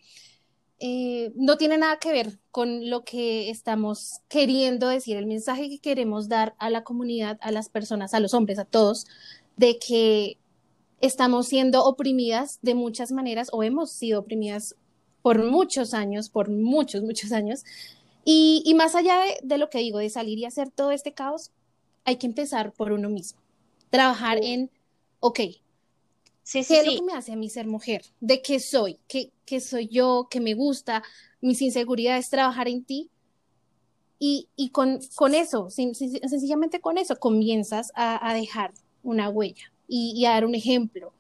eh, 0.86 1.32
no 1.36 1.56
tiene 1.56 1.78
nada 1.78 1.98
que 1.98 2.12
ver 2.12 2.39
con 2.52 2.89
lo 2.89 3.06
que 3.06 3.50
estamos 3.50 4.19
queriendo 4.28 4.89
decir, 4.89 5.15
el 5.15 5.28
mensaje 5.28 5.69
que 5.69 5.80
queremos 5.80 6.28
dar 6.28 6.56
a 6.60 6.69
la 6.69 6.84
comunidad, 6.84 7.38
a 7.39 7.52
las 7.52 7.69
personas, 7.69 8.13
a 8.13 8.19
los 8.19 8.34
hombres, 8.34 8.60
a 8.60 8.65
todos, 8.65 9.08
de 9.56 9.80
que 9.80 10.38
estamos 11.00 11.48
siendo 11.48 11.86
oprimidas 11.86 12.60
de 12.63 12.76
muchas 12.76 13.13
maneras 13.13 13.48
o 13.54 13.63
hemos 13.63 13.93
sido 13.93 14.19
oprimidas 14.19 14.76
por 15.22 15.41
muchos 15.46 15.93
años, 15.93 16.28
por 16.28 16.50
muchos, 16.50 17.02
muchos 17.02 17.32
años. 17.32 17.63
Y, 18.26 18.62
y 18.65 18.74
más 18.74 18.93
allá 18.96 19.22
de, 19.22 19.38
de, 19.41 19.58
lo 19.58 19.69
que 19.69 19.80
digo, 19.80 20.00
de 20.00 20.10
salir 20.10 20.38
y 20.38 20.43
hacer 20.43 20.69
todo 20.69 20.91
este 20.91 21.13
caos, 21.13 21.52
hay 22.04 22.17
que 22.17 22.28
empezar 22.28 22.74
por 22.74 22.91
uno 22.91 23.08
mismo. 23.08 23.39
Trabajar 23.89 24.38
en, 24.43 24.69
ok, 25.22 25.39
Sí, 26.43 26.62
sí, 26.62 26.74
¿Qué 26.74 26.80
es 26.82 26.86
sí. 26.86 26.91
lo 26.91 26.96
que 26.98 27.13
me 27.13 27.17
hace 27.17 27.32
a 27.32 27.36
mí 27.38 27.50
ser 27.50 27.67
mujer? 27.67 28.04
¿De 28.19 28.41
qué 28.41 28.60
soy? 28.60 29.00
¿Qué, 29.08 29.32
qué 29.46 29.60
soy 29.60 29.88
yo? 29.88 30.28
¿Qué 30.30 30.40
me 30.40 30.54
gusta? 30.54 31.04
Mis 31.42 31.62
inseguridades, 31.62 32.30
trabajar 32.30 32.68
en 32.68 32.84
ti. 32.84 33.10
Y, 34.20 34.48
y 34.56 34.70
con, 34.70 35.00
con 35.16 35.36
eso, 35.36 35.70
sencillamente 35.70 36.80
con 36.80 36.98
eso, 36.98 37.18
comienzas 37.18 37.92
a, 37.94 38.30
a 38.30 38.34
dejar 38.34 38.74
una 39.04 39.30
huella 39.30 39.74
y, 39.88 40.14
y, 40.16 40.26
a 40.26 40.32
dar 40.32 40.46
un 40.46 40.56
ejemplo, 40.56 41.14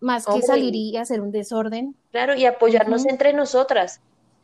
más 0.00 0.26
que 0.26 0.32
Hombre, 0.32 0.46
salir 0.46 0.74
y 0.74 0.96
hacer 0.98 1.22
un 1.22 1.30
desorden. 1.30 1.96
Claro, 2.10 2.34
y 2.34 2.44
apoyarnos 2.44 3.02
Ujú. 3.02 3.10
entre 3.10 3.32
nosotras. 3.32 4.00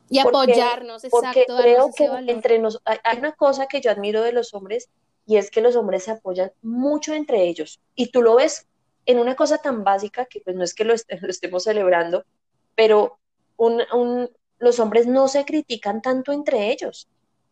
Y 0.09 0.19
Porque, 0.21 0.53
apoyarnos, 0.55 1.03
porque 1.11 1.40
exacto, 1.40 1.57
creo 1.57 1.77
darnos 1.88 1.95
que 1.97 2.33
entre 2.33 2.59
nos, 2.59 2.81
hay, 2.85 2.99
hay 3.05 3.19
una 3.19 3.33
cosa 3.33 3.67
que 3.67 3.81
yo 3.81 3.90
admiro 3.90 4.23
de 4.23 4.33
los 4.33 4.55
hombres 4.55 4.88
y 5.27 5.37
es 5.37 5.51
que 5.51 5.61
los 5.61 5.77
hombres 5.77 6.05
se 6.05 6.11
apoyan 6.12 6.53
mucho 6.62 7.14
entre 7.14 7.45
ellos. 7.49 7.81
Y 7.95 8.11
tú 8.11 8.23
lo 8.23 8.37
ves 8.37 8.67
en 9.07 9.19
una 9.19 9.35
cosa 9.35 9.59
tan 9.59 9.85
básica 9.85 10.27
que 10.27 10.40
pues 10.40 10.57
no 10.57 10.64
es 10.64 10.75
que 10.75 10.85
lo, 10.85 10.95
est 10.95 11.11
lo 11.21 11.29
estemos 11.29 11.64
celebrando, 11.64 12.25
pero 12.74 13.18
un, 13.56 13.82
un, 13.92 14.30
los 14.58 14.80
hombres 14.80 15.06
no 15.06 15.28
se 15.28 15.44
critican 15.44 16.02
tanto 16.02 16.32
entre 16.32 16.70
ellos. 16.72 17.08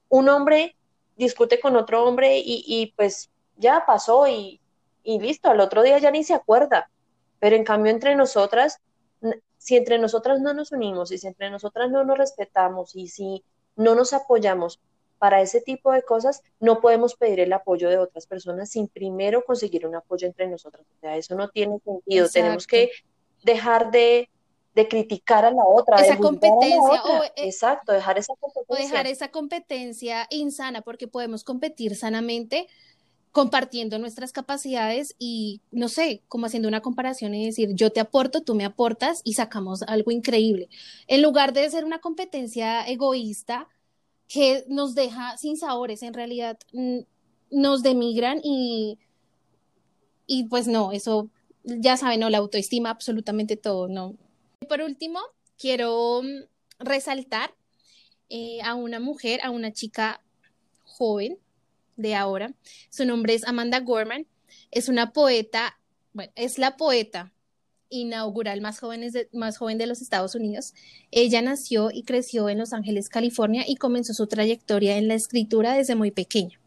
Un 0.08 0.28
hombre 0.28 0.76
discute 1.16 1.60
con 1.60 1.76
otro 1.76 2.04
hombre 2.04 2.38
y, 2.38 2.64
y 2.66 2.92
pues 2.96 3.30
ya 3.56 3.84
pasó 3.86 4.26
y, 4.26 4.60
y, 5.02 5.18
listo, 5.20 5.50
al 5.50 5.60
otro 5.60 5.82
día 5.82 5.98
ya 5.98 6.10
ni 6.10 6.24
se 6.24 6.34
acuerda. 6.34 6.90
Pero 7.38 7.56
en 7.56 7.64
cambio 7.64 7.92
entre 7.92 8.14
nosotras, 8.14 8.78
si 9.58 9.76
entre 9.76 9.98
nosotras 9.98 10.40
no 10.40 10.54
nos 10.54 10.72
unimos 10.72 11.12
y 11.12 11.18
si 11.18 11.26
entre 11.26 11.50
nosotras 11.50 11.90
no 11.90 12.04
nos 12.04 12.18
respetamos 12.18 12.96
y 12.96 13.08
si 13.08 13.44
no 13.76 13.94
nos 13.94 14.12
apoyamos 14.12 14.80
para 15.18 15.40
ese 15.40 15.60
tipo 15.60 15.92
de 15.92 16.02
cosas, 16.02 16.42
no 16.58 16.80
podemos 16.80 17.14
pedir 17.14 17.38
el 17.38 17.52
apoyo 17.52 17.88
de 17.88 17.98
otras 17.98 18.26
personas 18.26 18.70
sin 18.70 18.88
primero 18.88 19.44
conseguir 19.44 19.86
un 19.86 19.94
apoyo 19.94 20.26
entre 20.26 20.48
nosotras. 20.48 20.84
O 20.96 21.00
sea, 21.00 21.16
eso 21.16 21.36
no 21.36 21.48
tiene 21.48 21.78
sentido. 21.78 22.24
Exacto. 22.24 22.40
Tenemos 22.40 22.66
que 22.66 22.90
dejar 23.44 23.92
de, 23.92 24.28
de, 24.74 24.88
criticar 24.88 25.44
a 25.44 25.50
la 25.50 25.64
otra, 25.64 25.96
esa 25.96 26.14
de 26.14 26.20
competencia. 26.20 26.76
A 26.76 26.94
la 26.94 27.02
otra. 27.02 27.20
O, 27.20 27.24
eh, 27.24 27.32
Exacto, 27.36 27.92
dejar 27.92 28.18
esa 28.18 28.34
competencia. 28.38 28.84
O 28.84 28.88
dejar 28.88 29.06
esa 29.06 29.28
competencia 29.30 30.26
insana, 30.30 30.82
porque 30.82 31.08
podemos 31.08 31.44
competir 31.44 31.96
sanamente 31.96 32.68
compartiendo 33.32 33.98
nuestras 33.98 34.30
capacidades 34.30 35.16
y, 35.18 35.62
no 35.70 35.88
sé, 35.88 36.22
como 36.28 36.46
haciendo 36.46 36.68
una 36.68 36.82
comparación 36.82 37.34
y 37.34 37.46
decir, 37.46 37.70
yo 37.74 37.90
te 37.90 37.98
aporto, 37.98 38.42
tú 38.42 38.54
me 38.54 38.66
aportas 38.66 39.22
y 39.24 39.32
sacamos 39.34 39.82
algo 39.82 40.10
increíble. 40.10 40.68
En 41.06 41.22
lugar 41.22 41.54
de 41.54 41.68
ser 41.70 41.86
una 41.86 42.00
competencia 42.00 42.86
egoísta 42.86 43.68
que 44.28 44.64
nos 44.68 44.94
deja 44.94 45.36
sin 45.38 45.56
sabores, 45.56 46.02
en 46.02 46.12
realidad 46.12 46.58
nos 47.50 47.82
demigran 47.82 48.38
y, 48.44 48.98
y 50.26 50.44
pues 50.44 50.68
no, 50.68 50.92
eso 50.92 51.30
ya 51.64 51.96
saben, 51.96 52.20
no, 52.20 52.28
la 52.28 52.38
autoestima, 52.38 52.90
absolutamente 52.90 53.56
todo, 53.56 53.88
no. 53.88 54.14
Por 54.72 54.80
último, 54.80 55.20
quiero 55.58 56.22
resaltar 56.78 57.54
eh, 58.30 58.62
a 58.64 58.74
una 58.74 59.00
mujer, 59.00 59.38
a 59.42 59.50
una 59.50 59.70
chica 59.70 60.22
joven, 60.82 61.36
de 61.98 62.14
ahora. 62.14 62.54
Su 62.88 63.04
nombre 63.04 63.34
es 63.34 63.44
Amanda 63.44 63.80
Gorman. 63.80 64.26
Es 64.70 64.88
una 64.88 65.12
poeta, 65.12 65.78
bueno, 66.14 66.32
es 66.36 66.56
la 66.56 66.78
poeta 66.78 67.34
inaugural 67.90 68.62
más, 68.62 68.80
jóvenes 68.80 69.12
de, 69.12 69.28
más 69.34 69.58
joven 69.58 69.76
de 69.76 69.86
los 69.86 70.00
Estados 70.00 70.34
Unidos. 70.34 70.72
Ella 71.10 71.42
nació 71.42 71.90
y 71.92 72.04
creció 72.04 72.48
en 72.48 72.56
Los 72.56 72.72
Ángeles, 72.72 73.10
California, 73.10 73.64
y 73.68 73.76
comenzó 73.76 74.14
su 74.14 74.26
trayectoria 74.26 74.96
en 74.96 75.06
la 75.06 75.16
escritura 75.16 75.74
desde 75.74 75.96
muy 75.96 76.12
pequeña. 76.12 76.61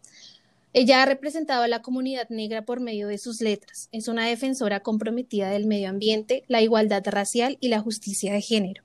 Ella 0.78 1.02
ha 1.02 1.06
representado 1.06 1.64
a 1.64 1.70
la 1.70 1.82
comunidad 1.82 2.28
negra 2.28 2.66
por 2.66 2.82
medio 2.82 3.08
de 3.08 3.18
sus 3.18 3.40
letras. 3.40 3.88
Es 3.94 4.10
una 4.10 4.28
defensora 4.28 4.82
comprometida 4.82 5.50
del 5.50 5.68
medio 5.68 5.88
ambiente, 5.88 6.44
la 6.50 6.62
igualdad 6.62 7.02
racial 7.06 7.58
y 7.62 7.70
la 7.70 7.80
justicia 7.80 8.34
de 8.34 8.42
género. 8.42 8.84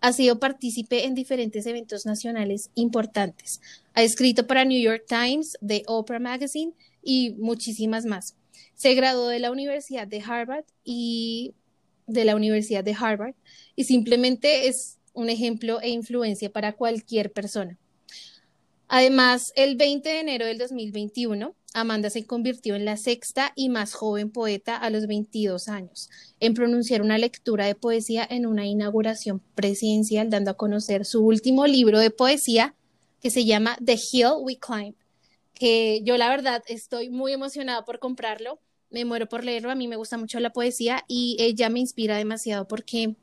Ha 0.00 0.14
sido 0.14 0.40
partícipe 0.40 1.04
en 1.04 1.14
diferentes 1.14 1.66
eventos 1.66 2.06
nacionales 2.06 2.70
importantes. 2.74 3.60
Ha 3.92 4.02
escrito 4.02 4.46
para 4.46 4.64
New 4.64 4.80
York 4.80 5.04
Times, 5.06 5.58
The 5.60 5.82
Oprah 5.88 6.20
Magazine 6.20 6.72
y 7.02 7.34
muchísimas 7.36 8.06
más. 8.06 8.34
Se 8.74 8.94
graduó 8.94 9.28
de 9.28 9.40
la 9.40 9.50
Universidad 9.50 10.06
de 10.06 10.22
Harvard 10.26 10.64
y 10.84 11.52
de 12.06 12.24
la 12.24 12.34
Universidad 12.34 12.82
de 12.82 12.96
Harvard 12.98 13.34
y 13.74 13.84
simplemente 13.84 14.68
es 14.68 14.96
un 15.12 15.28
ejemplo 15.28 15.82
e 15.82 15.90
influencia 15.90 16.50
para 16.50 16.72
cualquier 16.72 17.30
persona. 17.30 17.78
Además, 18.88 19.52
el 19.56 19.76
20 19.76 20.08
de 20.08 20.20
enero 20.20 20.46
del 20.46 20.58
2021, 20.58 21.54
Amanda 21.74 22.08
se 22.08 22.24
convirtió 22.24 22.76
en 22.76 22.84
la 22.84 22.96
sexta 22.96 23.52
y 23.56 23.68
más 23.68 23.94
joven 23.94 24.30
poeta 24.30 24.76
a 24.76 24.90
los 24.90 25.06
22 25.06 25.68
años 25.68 26.08
en 26.40 26.54
pronunciar 26.54 27.02
una 27.02 27.18
lectura 27.18 27.66
de 27.66 27.74
poesía 27.74 28.26
en 28.28 28.46
una 28.46 28.64
inauguración 28.64 29.42
presidencial, 29.54 30.30
dando 30.30 30.52
a 30.52 30.56
conocer 30.56 31.04
su 31.04 31.24
último 31.24 31.66
libro 31.66 31.98
de 31.98 32.10
poesía 32.10 32.74
que 33.20 33.30
se 33.30 33.44
llama 33.44 33.76
The 33.84 33.98
Hill 34.12 34.34
We 34.40 34.58
Climb, 34.58 34.94
que 35.52 36.00
yo 36.04 36.16
la 36.16 36.28
verdad 36.28 36.62
estoy 36.68 37.10
muy 37.10 37.32
emocionada 37.32 37.84
por 37.84 37.98
comprarlo, 37.98 38.60
me 38.90 39.04
muero 39.04 39.28
por 39.28 39.44
leerlo, 39.44 39.70
a 39.70 39.74
mí 39.74 39.88
me 39.88 39.96
gusta 39.96 40.16
mucho 40.16 40.38
la 40.38 40.52
poesía 40.52 41.04
y 41.08 41.36
ella 41.40 41.68
me 41.70 41.80
inspira 41.80 42.16
demasiado 42.16 42.68
porque 42.68 43.16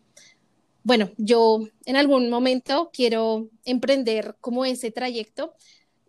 bueno, 0.84 1.10
yo 1.18 1.62
en 1.86 1.96
algún 1.96 2.30
momento 2.30 2.92
quiero 2.94 3.48
emprender 3.66 4.36
como 4.42 4.66
ese 4.66 4.92
trayecto 4.92 5.54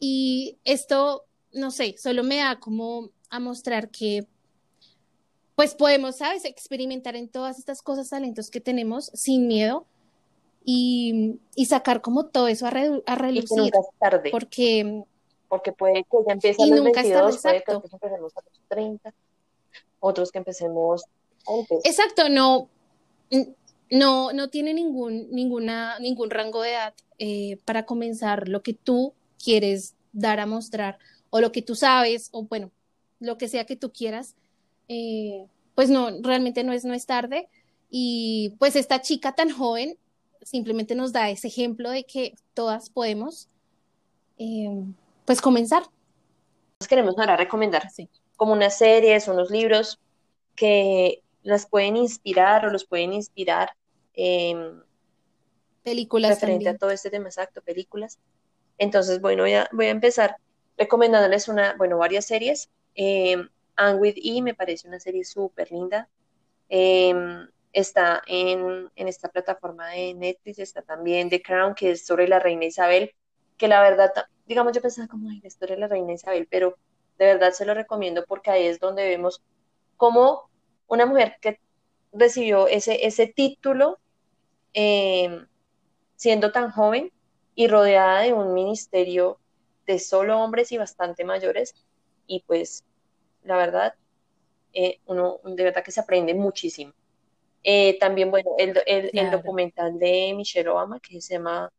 y 0.00 0.58
esto, 0.64 1.24
no 1.52 1.70
sé, 1.70 1.96
solo 1.96 2.24
me 2.24 2.38
da 2.38 2.58
como 2.58 3.10
a 3.30 3.38
mostrar 3.38 3.90
que 3.90 4.26
pues 5.54 5.76
podemos, 5.76 6.16
¿sabes?, 6.16 6.44
experimentar 6.44 7.14
en 7.14 7.28
todas 7.28 7.60
estas 7.60 7.80
cosas, 7.80 8.10
talentos 8.10 8.50
que 8.50 8.60
tenemos 8.60 9.06
sin 9.14 9.46
miedo 9.46 9.86
y, 10.64 11.38
y 11.54 11.66
sacar 11.66 12.00
como 12.00 12.26
todo 12.26 12.48
eso 12.48 12.66
a, 12.66 12.70
re, 12.70 13.02
a 13.06 13.14
relucir. 13.14 13.44
Y 13.44 13.54
que 13.54 13.60
nunca 13.60 13.78
es 13.78 13.98
tarde. 14.00 14.30
Porque, 14.32 15.04
porque 15.48 15.72
puede 15.72 16.02
que 16.02 16.16
ya 16.26 16.32
empiece 16.32 16.60
a 16.60 16.66
y 16.66 16.70
los 16.70 16.80
nunca 16.80 17.02
22, 17.02 17.36
es 17.36 17.42
tarde, 17.42 17.62
puede 17.64 17.80
que 17.80 17.94
empecemos 17.94 18.36
a 18.36 18.40
los 18.40 18.60
30, 18.68 19.14
otros 20.00 20.32
que 20.32 20.38
empecemos 20.38 21.04
antes. 21.46 21.84
Exacto, 21.84 22.28
no 22.28 22.68
no, 23.90 24.32
no 24.32 24.48
tiene 24.48 24.74
ningún, 24.74 25.28
ninguna, 25.30 25.98
ningún 25.98 26.30
rango 26.30 26.62
de 26.62 26.70
edad 26.70 26.94
eh, 27.18 27.58
para 27.64 27.86
comenzar 27.86 28.48
lo 28.48 28.62
que 28.62 28.74
tú 28.74 29.14
quieres 29.42 29.94
dar 30.12 30.40
a 30.40 30.46
mostrar 30.46 30.98
o 31.30 31.40
lo 31.40 31.52
que 31.52 31.62
tú 31.62 31.74
sabes 31.74 32.28
o 32.32 32.44
bueno, 32.44 32.70
lo 33.20 33.38
que 33.38 33.48
sea 33.48 33.64
que 33.66 33.76
tú 33.76 33.92
quieras, 33.92 34.34
eh, 34.88 35.46
pues 35.74 35.90
no, 35.90 36.08
realmente 36.22 36.62
no 36.64 36.72
es, 36.72 36.84
no 36.84 36.94
es 36.94 37.06
tarde. 37.06 37.48
Y 37.90 38.54
pues 38.58 38.76
esta 38.76 39.00
chica 39.02 39.34
tan 39.34 39.50
joven 39.50 39.96
simplemente 40.42 40.94
nos 40.94 41.12
da 41.12 41.30
ese 41.30 41.48
ejemplo 41.48 41.90
de 41.90 42.04
que 42.04 42.34
todas 42.54 42.90
podemos 42.90 43.48
eh, 44.38 44.68
pues 45.24 45.40
comenzar. 45.40 45.84
Nos 46.80 46.88
queremos 46.88 47.18
ahora 47.18 47.36
recomendar 47.36 47.90
Sí. 47.90 48.08
como 48.36 48.52
unas 48.52 48.76
series, 48.78 49.26
unos 49.28 49.50
libros 49.50 49.98
que 50.54 51.22
las 51.44 51.66
pueden 51.66 51.96
inspirar 51.96 52.66
o 52.66 52.70
los 52.70 52.84
pueden 52.84 53.12
inspirar. 53.12 53.76
Eh, 54.14 54.72
películas 55.84 56.30
referente 56.30 56.70
a 56.70 56.76
todo 56.76 56.90
este 56.90 57.10
tema 57.10 57.26
exacto, 57.26 57.62
películas. 57.62 58.18
Entonces, 58.78 59.20
bueno, 59.20 59.44
voy 59.44 59.54
a, 59.54 59.68
voy 59.70 59.86
a 59.86 59.90
empezar 59.90 60.38
recomendándoles 60.76 61.46
una, 61.46 61.74
bueno, 61.76 61.98
varias 61.98 62.24
series. 62.24 62.70
Eh, 62.96 63.36
Anne 63.76 63.98
with 63.98 64.16
E 64.16 64.42
me 64.42 64.54
parece 64.54 64.88
una 64.88 64.98
serie 64.98 65.24
súper 65.24 65.70
linda. 65.70 66.08
Em, 66.68 67.48
está 67.72 68.22
en, 68.26 68.90
en, 68.96 69.08
esta 69.08 69.28
plataforma 69.28 69.88
de 69.90 70.14
Netflix, 70.14 70.58
está 70.58 70.82
también 70.82 71.28
The 71.28 71.42
Crown, 71.42 71.74
que 71.74 71.90
es 71.92 72.06
sobre 72.06 72.26
la 72.26 72.38
reina 72.38 72.64
Isabel, 72.64 73.14
que 73.58 73.68
la 73.68 73.82
verdad, 73.82 74.10
digamos, 74.46 74.72
yo 74.72 74.80
pensaba 74.80 75.08
como, 75.08 75.28
ay, 75.28 75.40
la 75.40 75.48
historia 75.48 75.76
de 75.76 75.80
la 75.80 75.88
reina 75.88 76.12
Isabel, 76.12 76.48
pero 76.50 76.78
de 77.18 77.26
verdad 77.26 77.52
se 77.52 77.66
lo 77.66 77.74
recomiendo 77.74 78.24
porque 78.26 78.50
ahí 78.50 78.66
es 78.66 78.80
donde 78.80 79.04
vemos 79.08 79.42
cómo 79.96 80.48
una 80.86 81.06
mujer 81.06 81.36
que 81.40 81.60
recibió 82.12 82.68
ese, 82.68 83.06
ese 83.06 83.26
título 83.26 83.98
eh, 84.72 85.44
siendo 86.16 86.52
tan 86.52 86.70
joven 86.70 87.12
y 87.54 87.68
rodeada 87.68 88.20
de 88.20 88.32
un 88.32 88.54
ministerio 88.54 89.38
de 89.86 89.98
solo 89.98 90.40
hombres 90.40 90.72
y 90.72 90.78
bastante 90.78 91.24
mayores, 91.24 91.74
y 92.26 92.42
pues 92.46 92.84
la 93.42 93.56
verdad, 93.56 93.94
eh, 94.72 95.00
uno 95.06 95.40
de 95.44 95.64
verdad 95.64 95.84
que 95.84 95.90
se 95.92 96.00
aprende 96.00 96.34
muchísimo. 96.34 96.92
Eh, 97.62 97.98
también, 97.98 98.30
bueno, 98.30 98.50
el, 98.58 98.74
el, 98.86 99.30
documental 99.30 99.98
de 99.98 100.34
Michelle 100.36 100.68
Obama 100.68 101.00
que 101.00 101.20
se 101.20 101.34
llama 101.34 101.70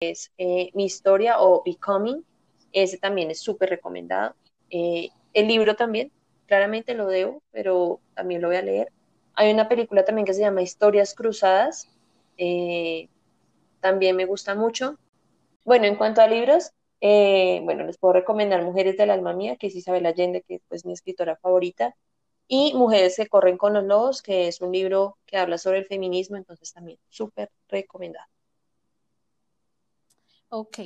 es, 0.00 0.32
eh, 0.38 0.70
Mi 0.74 0.84
historia 0.84 1.40
o 1.40 1.62
Becoming, 1.64 2.24
ese 2.72 2.98
también 2.98 3.30
es 3.30 3.40
súper 3.40 3.70
recomendado. 3.70 4.34
el 4.70 5.48
libro 5.48 5.76
también, 5.76 6.12
claramente 6.46 6.94
lo 6.94 7.06
debo, 7.06 7.42
pero 7.50 8.00
también 8.14 8.42
lo 8.42 8.48
voy 8.48 8.56
a 8.56 8.62
leer. 8.62 8.92
Hay 9.34 9.52
una 9.52 9.68
película 9.68 10.04
también 10.04 10.26
que 10.26 10.34
se 10.34 10.40
llama 10.40 10.62
Historias 10.62 11.14
Cruzadas, 11.14 11.88
también 13.80 14.16
me 14.16 14.24
gusta 14.24 14.54
mucho. 14.54 14.98
Bueno, 15.64 15.86
en 15.86 15.96
cuanto 15.96 16.20
a 16.20 16.26
libros, 16.26 16.72
eh, 17.00 17.60
bueno, 17.64 17.84
les 17.84 17.98
puedo 17.98 18.14
recomendar 18.14 18.62
Mujeres 18.62 18.96
del 18.96 19.10
Alma 19.10 19.34
Mía, 19.34 19.56
que 19.56 19.66
es 19.66 19.74
Isabel 19.74 20.06
Allende, 20.06 20.42
que 20.42 20.56
es 20.56 20.62
pues, 20.68 20.84
mi 20.86 20.92
escritora 20.92 21.36
favorita, 21.36 21.94
y 22.48 22.74
Mujeres 22.74 23.16
que 23.16 23.26
corren 23.26 23.56
con 23.56 23.74
los 23.74 23.84
lobos, 23.84 24.22
que 24.22 24.48
es 24.48 24.60
un 24.60 24.72
libro 24.72 25.18
que 25.26 25.36
habla 25.36 25.58
sobre 25.58 25.78
el 25.78 25.86
feminismo, 25.86 26.36
entonces 26.36 26.72
también 26.72 26.98
súper 27.08 27.50
recomendado. 27.68 28.26
Ok. 30.48 30.78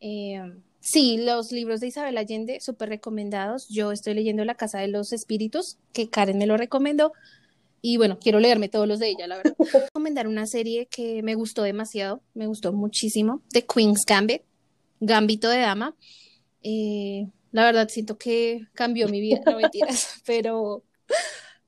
Eh, 0.00 0.42
sí, 0.86 1.18
los 1.18 1.50
libros 1.50 1.80
de 1.80 1.88
Isabel 1.88 2.16
Allende, 2.16 2.60
súper 2.60 2.88
recomendados. 2.88 3.68
Yo 3.68 3.90
estoy 3.90 4.14
leyendo 4.14 4.44
La 4.44 4.54
Casa 4.54 4.78
de 4.78 4.86
los 4.86 5.12
Espíritus, 5.12 5.78
que 5.92 6.08
Karen 6.08 6.38
me 6.38 6.46
lo 6.46 6.56
recomendó. 6.56 7.12
Y 7.82 7.96
bueno, 7.96 8.18
quiero 8.20 8.38
leerme 8.38 8.68
todos 8.68 8.86
los 8.86 9.00
de 9.00 9.08
ella, 9.08 9.26
la 9.26 9.38
verdad. 9.38 9.54
Voy 9.58 9.68
a 9.74 9.78
recomendar 9.80 10.28
una 10.28 10.46
serie 10.46 10.86
que 10.86 11.22
me 11.24 11.34
gustó 11.34 11.62
demasiado, 11.62 12.22
me 12.34 12.46
gustó 12.46 12.72
muchísimo, 12.72 13.42
The 13.50 13.66
Queen's 13.66 14.06
Gambit, 14.06 14.42
Gambito 15.00 15.48
de 15.48 15.58
Dama. 15.58 15.96
Eh, 16.62 17.26
la 17.50 17.64
verdad, 17.64 17.88
siento 17.88 18.16
que 18.16 18.62
cambió 18.72 19.08
mi 19.08 19.20
vida, 19.20 19.40
no 19.44 19.56
mentiras, 19.56 20.20
pero 20.24 20.84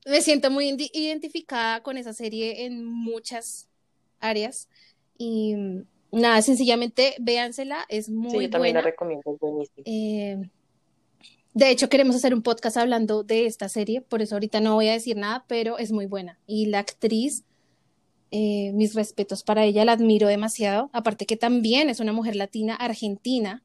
me 0.05 0.21
siento 0.21 0.49
muy 0.49 0.69
identificada 0.93 1.83
con 1.83 1.97
esa 1.97 2.13
serie 2.13 2.65
en 2.65 2.85
muchas 2.85 3.67
áreas. 4.21 4.69
Y 5.17 5.55
nada, 6.11 6.41
sencillamente 6.41 7.15
véansela, 7.19 7.85
es 7.89 8.09
muy 8.09 8.31
sí, 8.31 8.41
yo 8.41 8.49
también 8.49 8.75
la 8.75 8.81
recomiendo, 8.81 9.23
es 9.33 9.39
buenísima. 9.39 9.83
Eh, 9.85 10.49
de 11.53 11.71
hecho, 11.71 11.89
queremos 11.89 12.15
hacer 12.15 12.33
un 12.33 12.41
podcast 12.41 12.77
hablando 12.77 13.23
de 13.23 13.45
esta 13.45 13.69
serie, 13.69 14.01
por 14.01 14.21
eso 14.21 14.35
ahorita 14.35 14.59
no 14.59 14.75
voy 14.75 14.87
a 14.87 14.93
decir 14.93 15.17
nada, 15.17 15.45
pero 15.47 15.77
es 15.77 15.91
muy 15.91 16.05
buena. 16.05 16.39
Y 16.45 16.67
la 16.67 16.79
actriz, 16.79 17.43
eh, 18.31 18.71
mis 18.73 18.93
respetos 18.93 19.43
para 19.43 19.65
ella, 19.65 19.83
la 19.83 19.93
admiro 19.93 20.27
demasiado. 20.27 20.89
Aparte 20.93 21.25
que 21.25 21.37
también 21.37 21.89
es 21.89 21.99
una 21.99 22.13
mujer 22.13 22.35
latina 22.35 22.75
argentina, 22.75 23.63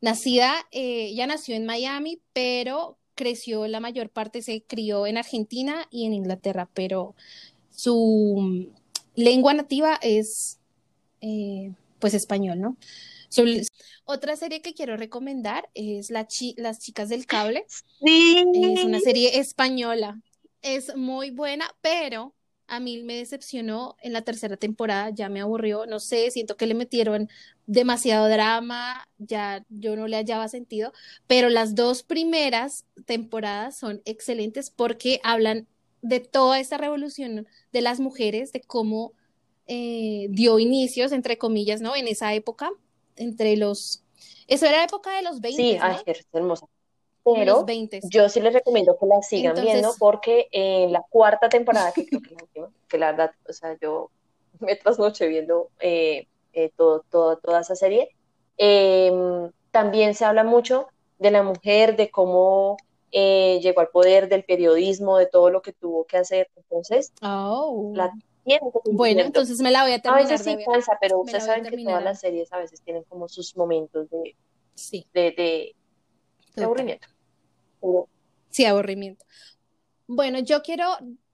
nacida, 0.00 0.54
eh, 0.70 1.14
ya 1.14 1.26
nació 1.26 1.54
en 1.56 1.66
Miami, 1.66 2.20
pero 2.32 2.98
creció 3.14 3.66
la 3.68 3.80
mayor 3.80 4.10
parte, 4.10 4.42
se 4.42 4.62
crió 4.62 5.06
en 5.06 5.16
Argentina 5.16 5.86
y 5.90 6.06
en 6.06 6.14
Inglaterra, 6.14 6.68
pero 6.74 7.14
su 7.70 8.72
lengua 9.14 9.54
nativa 9.54 9.98
es 10.02 10.58
eh, 11.24 11.72
pues 12.00 12.12
español, 12.12 12.60
¿no? 12.60 12.76
Otra 14.04 14.36
serie 14.36 14.60
que 14.60 14.74
quiero 14.74 14.98
recomendar 14.98 15.70
es 15.72 16.10
la 16.10 16.28
Las 16.56 16.80
Chicas 16.80 17.08
del 17.08 17.24
Cable. 17.24 17.64
Sí. 18.04 18.44
Es 18.54 18.84
una 18.84 19.00
serie 19.00 19.38
española. 19.38 20.20
Es 20.60 20.94
muy 20.96 21.30
buena, 21.30 21.64
pero 21.80 22.34
a 22.66 22.78
mí 22.78 23.02
me 23.02 23.16
decepcionó 23.16 23.96
en 24.02 24.12
la 24.12 24.22
tercera 24.22 24.58
temporada, 24.58 25.10
ya 25.10 25.30
me 25.30 25.40
aburrió, 25.40 25.86
no 25.86 25.98
sé, 25.98 26.30
siento 26.30 26.56
que 26.56 26.66
le 26.66 26.74
metieron 26.74 27.28
demasiado 27.66 28.28
drama, 28.28 29.08
ya 29.18 29.64
yo 29.70 29.96
no 29.96 30.06
le 30.06 30.16
hallaba 30.16 30.48
sentido, 30.48 30.92
pero 31.26 31.48
las 31.48 31.74
dos 31.74 32.02
primeras 32.02 32.84
temporadas 33.06 33.78
son 33.78 34.02
excelentes 34.04 34.70
porque 34.70 35.20
hablan 35.24 35.66
de 36.02 36.20
toda 36.20 36.60
esta 36.60 36.76
revolución 36.76 37.46
de 37.72 37.80
las 37.80 38.00
mujeres, 38.00 38.52
de 38.52 38.60
cómo 38.60 39.12
eh, 39.66 40.26
dio 40.30 40.58
inicios, 40.58 41.12
entre 41.12 41.38
comillas, 41.38 41.80
¿no? 41.80 41.96
En 41.96 42.08
esa 42.08 42.34
época 42.34 42.70
entre 43.16 43.56
los... 43.56 44.02
Eso 44.46 44.66
era 44.66 44.78
la 44.78 44.84
época 44.84 45.16
de 45.16 45.22
los 45.22 45.40
20. 45.40 45.62
Sí, 45.62 45.78
¿no? 45.78 46.02
es 46.06 46.26
hermosa. 46.32 46.66
Pero 47.24 47.64
yo 48.10 48.28
sí 48.28 48.40
les 48.40 48.52
recomiendo 48.52 48.98
que 48.98 49.06
la 49.06 49.22
sigan 49.22 49.54
viendo 49.54 49.94
porque 49.98 50.48
en 50.52 50.92
la 50.92 51.02
cuarta 51.08 51.48
temporada, 51.48 51.90
que 51.92 52.04
creo 52.04 52.20
que 52.20 52.34
la 52.34 52.42
última, 52.42 52.70
que 52.86 52.98
la 52.98 53.12
verdad, 53.12 53.30
o 53.48 53.52
sea, 53.52 53.78
yo 53.80 54.10
me 54.60 54.76
trasnoché 54.76 55.26
viendo 55.26 55.70
eh, 55.80 56.26
eh, 56.52 56.70
todo, 56.76 57.02
todo, 57.10 57.38
toda 57.38 57.62
esa 57.62 57.76
serie, 57.76 58.10
em, 58.58 59.50
también 59.70 60.14
se 60.14 60.26
habla 60.26 60.44
mucho 60.44 60.88
de 61.18 61.30
la 61.30 61.42
mujer, 61.42 61.96
de 61.96 62.10
cómo 62.10 62.76
eh, 63.10 63.58
llegó 63.62 63.80
al 63.80 63.88
poder, 63.88 64.28
del 64.28 64.44
periodismo, 64.44 65.16
de 65.16 65.26
todo 65.26 65.48
lo 65.48 65.62
que 65.62 65.72
tuvo 65.72 66.04
que 66.04 66.18
hacer. 66.18 66.50
Entonces, 66.56 67.12
oh. 67.22 67.92
la 67.94 68.12
bueno, 68.92 69.22
entonces 69.22 69.60
me 69.60 69.70
la 69.70 69.82
voy 69.82 69.92
a 69.92 70.00
terminar. 70.00 70.26
A 70.26 70.28
veces 70.28 70.44
sí 70.44 70.56
cansa, 70.64 70.98
pero 71.00 71.20
ustedes 71.20 71.44
saben 71.44 71.64
que 71.64 71.82
todas 71.82 72.02
las 72.02 72.20
series 72.20 72.52
a 72.52 72.58
veces 72.58 72.80
tienen 72.82 73.04
como 73.04 73.28
sus 73.28 73.56
momentos 73.56 74.08
de, 74.10 74.36
sí. 74.74 75.06
de, 75.14 75.74
aburrimiento. 76.56 77.08
Sí, 78.50 78.64
aburrimiento. 78.64 79.24
Bueno, 80.06 80.38
yo 80.40 80.62
quiero 80.62 80.86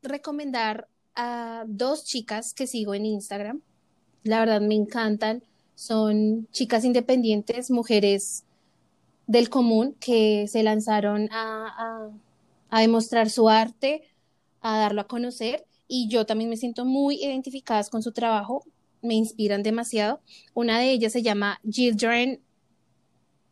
recomendar 0.03 0.89
a 1.15 1.65
dos 1.67 2.05
chicas 2.05 2.55
que 2.55 2.67
sigo 2.67 2.95
en 2.95 3.07
Instagram. 3.07 3.61
La 4.23 4.41
verdad 4.41 4.61
me 4.61 4.75
encantan. 4.75 5.43
Son 5.75 6.47
chicas 6.53 6.85
independientes, 6.85 7.71
mujeres 7.71 8.45
del 9.27 9.49
común 9.49 9.97
que 9.99 10.47
se 10.49 10.63
lanzaron 10.63 11.29
a, 11.33 12.11
a 12.69 12.81
demostrar 12.81 13.31
su 13.31 13.49
arte, 13.49 14.03
a 14.61 14.79
darlo 14.79 15.03
a 15.03 15.07
conocer 15.07 15.67
y 15.93 16.07
yo 16.09 16.25
también 16.25 16.49
me 16.49 16.57
siento 16.57 16.85
muy 16.85 17.17
identificada 17.17 17.83
con 17.91 18.01
su 18.01 18.13
trabajo, 18.13 18.65
me 19.03 19.15
inspiran 19.15 19.65
demasiado. 19.65 20.23
Una 20.55 20.79
de 20.79 20.93
ellas 20.93 21.13
se 21.13 21.23
llama 21.23 21.61
Gildren, 21.69 22.41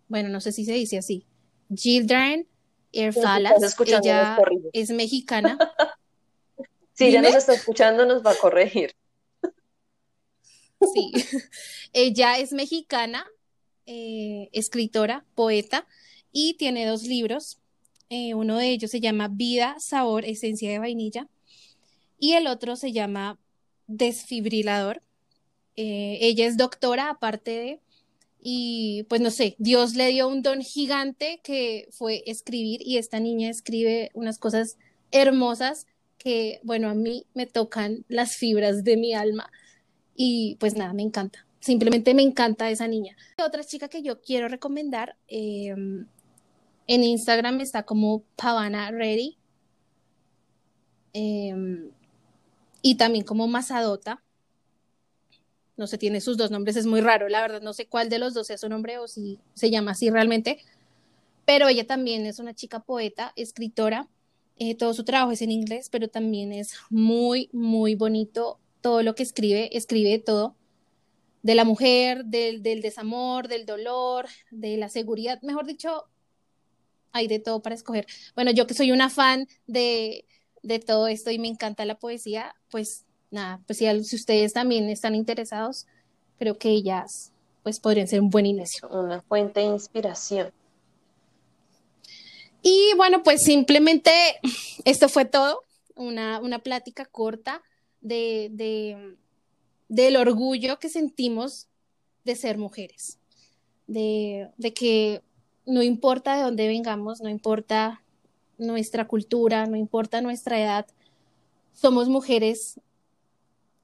bueno, 0.07 0.29
no 0.29 0.41
sé 0.41 0.53
si 0.53 0.65
se 0.65 0.73
dice 0.73 0.99
así, 0.99 1.27
Gildren 1.75 2.47
Erfalas, 2.93 3.77
ella 3.85 4.39
es 4.73 4.91
mexicana. 4.91 5.59
Si 6.95 7.13
ya 7.13 7.23
nos 7.23 7.37
está 7.37 7.55
escuchando, 7.55 8.07
nos 8.07 8.27
va 8.27 8.33
a 8.33 8.35
corregir. 8.35 8.93
Sí, 10.81 11.13
ella 11.93 12.39
es 12.39 12.53
mexicana, 12.53 13.25
eh, 13.87 14.49
escritora, 14.53 15.25
poeta, 15.37 15.87
y 16.33 16.55
tiene 16.55 16.87
dos 16.87 17.05
libros. 17.05 17.61
Eh, 18.11 18.35
uno 18.35 18.57
de 18.57 18.71
ellos 18.71 18.91
se 18.91 18.99
llama 18.99 19.29
Vida, 19.29 19.77
Sabor, 19.79 20.25
Esencia 20.25 20.73
de 20.73 20.81
Vainilla, 20.81 21.29
y 22.19 22.33
el 22.33 22.47
otro 22.47 22.77
se 22.77 22.93
llama 22.93 23.39
desfibrilador. 23.87 25.03
Eh, 25.77 26.19
ella 26.21 26.47
es 26.47 26.57
doctora 26.57 27.11
aparte 27.11 27.51
de, 27.51 27.81
y 28.41 29.05
pues 29.09 29.21
no 29.21 29.31
sé, 29.31 29.57
Dios 29.59 29.95
le 29.95 30.09
dio 30.09 30.29
un 30.29 30.43
don 30.43 30.63
gigante 30.63 31.41
que 31.43 31.89
fue 31.91 32.23
escribir 32.27 32.81
y 32.85 32.99
esta 32.99 33.21
niña 33.21 33.51
escribe 33.51 34.11
unas 34.15 34.39
cosas 34.39 34.77
hermosas 35.11 35.87
que, 36.19 36.61
bueno, 36.63 36.89
a 36.89 36.95
mí 36.95 37.27
me 37.35 37.47
tocan 37.47 38.05
las 38.09 38.37
fibras 38.37 38.85
de 38.85 38.97
mi 38.97 39.15
alma 39.15 39.51
y 40.15 40.57
pues 40.61 40.75
nada, 40.75 40.93
me 40.93 41.03
encanta. 41.03 41.47
Simplemente 41.61 42.15
me 42.15 42.23
encanta 42.23 42.71
esa 42.71 42.87
niña. 42.87 43.17
Otra 43.45 43.65
chica 43.65 43.89
que 43.89 44.03
yo 44.03 44.21
quiero 44.21 44.49
recomendar 44.49 45.17
em, 45.29 46.07
en 46.87 47.05
Instagram 47.05 47.61
está 47.61 47.85
como 47.85 48.23
Pavana 48.37 48.91
Ready. 48.91 49.37
Em, 51.13 51.91
y 52.83 52.97
también 52.97 53.25
como 53.25 53.47
Mazadota. 53.47 54.23
No 55.77 55.87
se 55.87 55.99
tiene 55.99 56.21
sus 56.21 56.37
dos 56.37 56.51
nombres, 56.51 56.77
es 56.77 56.87
muy 56.87 57.01
raro, 57.01 57.29
la 57.29 57.41
verdad 57.41 57.61
no 57.61 57.73
sé 57.73 57.87
cuál 57.87 58.09
de 58.09 58.19
los 58.19 58.35
dos 58.35 58.49
sea 58.49 58.59
su 58.59 58.69
nombre 58.69 58.99
o 58.99 59.07
si 59.07 59.39
se 59.55 59.71
llama 59.71 59.93
así 59.93 60.11
realmente, 60.11 60.59
pero 61.45 61.69
ella 61.69 61.87
también 61.87 62.27
es 62.27 62.41
una 62.41 62.53
chica 62.53 62.81
poeta, 62.81 63.33
escritora, 63.37 64.09
eh, 64.59 64.75
todo 64.75 64.93
su 64.93 65.05
trabajo 65.05 65.31
es 65.31 65.41
en 65.41 65.53
inglés, 65.53 65.89
pero 65.89 66.09
también 66.09 66.53
es 66.53 66.75
muy, 66.91 67.49
muy 67.53 67.95
bonito 67.95 68.59
todo 68.81 69.05
lo 69.05 69.15
que 69.15 69.23
escribe, 69.23 69.77
escribe 69.77 70.19
todo, 70.19 70.57
de 71.43 71.55
la 71.55 71.65
mujer, 71.65 72.25
del, 72.25 72.63
del 72.63 72.83
desamor, 72.83 73.47
del 73.47 73.65
dolor, 73.65 74.27
de 74.51 74.77
la 74.77 74.89
seguridad, 74.89 75.41
mejor 75.43 75.65
dicho, 75.65 76.09
hay 77.13 77.29
de 77.29 77.39
todo 77.39 77.63
para 77.63 77.75
escoger. 77.77 78.07
Bueno, 78.35 78.51
yo 78.51 78.67
que 78.67 78.75
soy 78.75 78.93
una 78.93 79.11
fan 79.11 79.47
de, 79.67 80.27
de 80.63 80.79
todo 80.79 81.09
esto 81.09 81.31
y 81.31 81.39
me 81.39 81.49
encanta 81.49 81.85
la 81.85 81.99
poesía, 81.99 82.55
pues 82.71 83.05
nada, 83.31 83.61
pues 83.67 83.79
si, 83.79 84.05
si 84.05 84.17
ustedes 84.17 84.53
también 84.53 84.89
están 84.89 85.15
interesados, 85.15 85.87
creo 86.39 86.59
que 86.59 86.71
ellas 86.71 87.33
pues 87.63 87.81
podrían 87.81 88.09
ser 88.09 88.21
un 88.21 88.31
buen 88.31 88.47
inicio. 88.47 88.89
Una 88.89 89.21
fuente 89.21 89.61
de 89.61 89.67
inspiración. 89.67 90.53
Y 92.63 92.93
bueno, 92.97 93.23
pues 93.23 93.43
simplemente 93.43 94.11
esto 94.85 95.09
fue 95.09 95.25
todo, 95.25 95.63
una, 95.95 96.41
una 96.41 96.61
plática 96.61 97.05
corta 97.05 97.63
de, 98.01 98.49
de, 98.53 99.17
del 99.89 100.17
orgullo 100.17 100.79
que 100.79 100.89
sentimos 100.89 101.69
de 102.25 102.37
ser 102.37 102.59
mujeres, 102.59 103.19
de, 103.87 104.51
de 104.57 104.73
que 104.73 105.23
no 105.67 105.83
importa 105.83 106.37
de 106.37 106.43
dónde 106.43 106.69
vengamos, 106.69 107.21
no 107.21 107.29
importa 107.29 108.03
nuestra 108.59 109.07
cultura, 109.07 109.67
no 109.67 109.77
importa 109.77 110.21
nuestra 110.21 110.61
edad, 110.61 110.87
somos 111.73 112.09
mujeres 112.09 112.81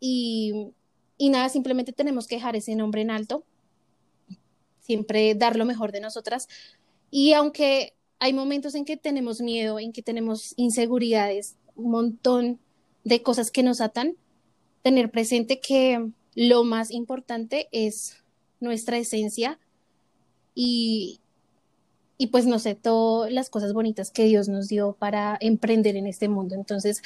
y, 0.00 0.72
y 1.16 1.30
nada, 1.30 1.48
simplemente 1.48 1.92
tenemos 1.92 2.26
que 2.26 2.36
dejar 2.36 2.56
ese 2.56 2.74
nombre 2.74 3.00
en 3.00 3.10
alto, 3.10 3.44
siempre 4.80 5.34
dar 5.34 5.56
lo 5.56 5.64
mejor 5.64 5.92
de 5.92 6.00
nosotras. 6.00 6.48
Y 7.10 7.32
aunque 7.32 7.94
hay 8.18 8.32
momentos 8.32 8.74
en 8.74 8.84
que 8.84 8.96
tenemos 8.96 9.40
miedo, 9.40 9.78
en 9.78 9.92
que 9.92 10.02
tenemos 10.02 10.54
inseguridades, 10.56 11.56
un 11.76 11.90
montón 11.90 12.60
de 13.04 13.22
cosas 13.22 13.50
que 13.50 13.62
nos 13.62 13.80
atan, 13.80 14.16
tener 14.82 15.10
presente 15.10 15.60
que 15.60 16.10
lo 16.34 16.64
más 16.64 16.90
importante 16.90 17.68
es 17.70 18.16
nuestra 18.60 18.98
esencia 18.98 19.58
y, 20.54 21.20
y 22.16 22.28
pues 22.28 22.46
no 22.46 22.58
sé, 22.58 22.74
todas 22.74 23.32
las 23.32 23.50
cosas 23.50 23.72
bonitas 23.72 24.10
que 24.10 24.24
Dios 24.24 24.48
nos 24.48 24.68
dio 24.68 24.92
para 24.98 25.36
emprender 25.40 25.96
en 25.96 26.06
este 26.06 26.28
mundo. 26.28 26.54
Entonces, 26.54 27.02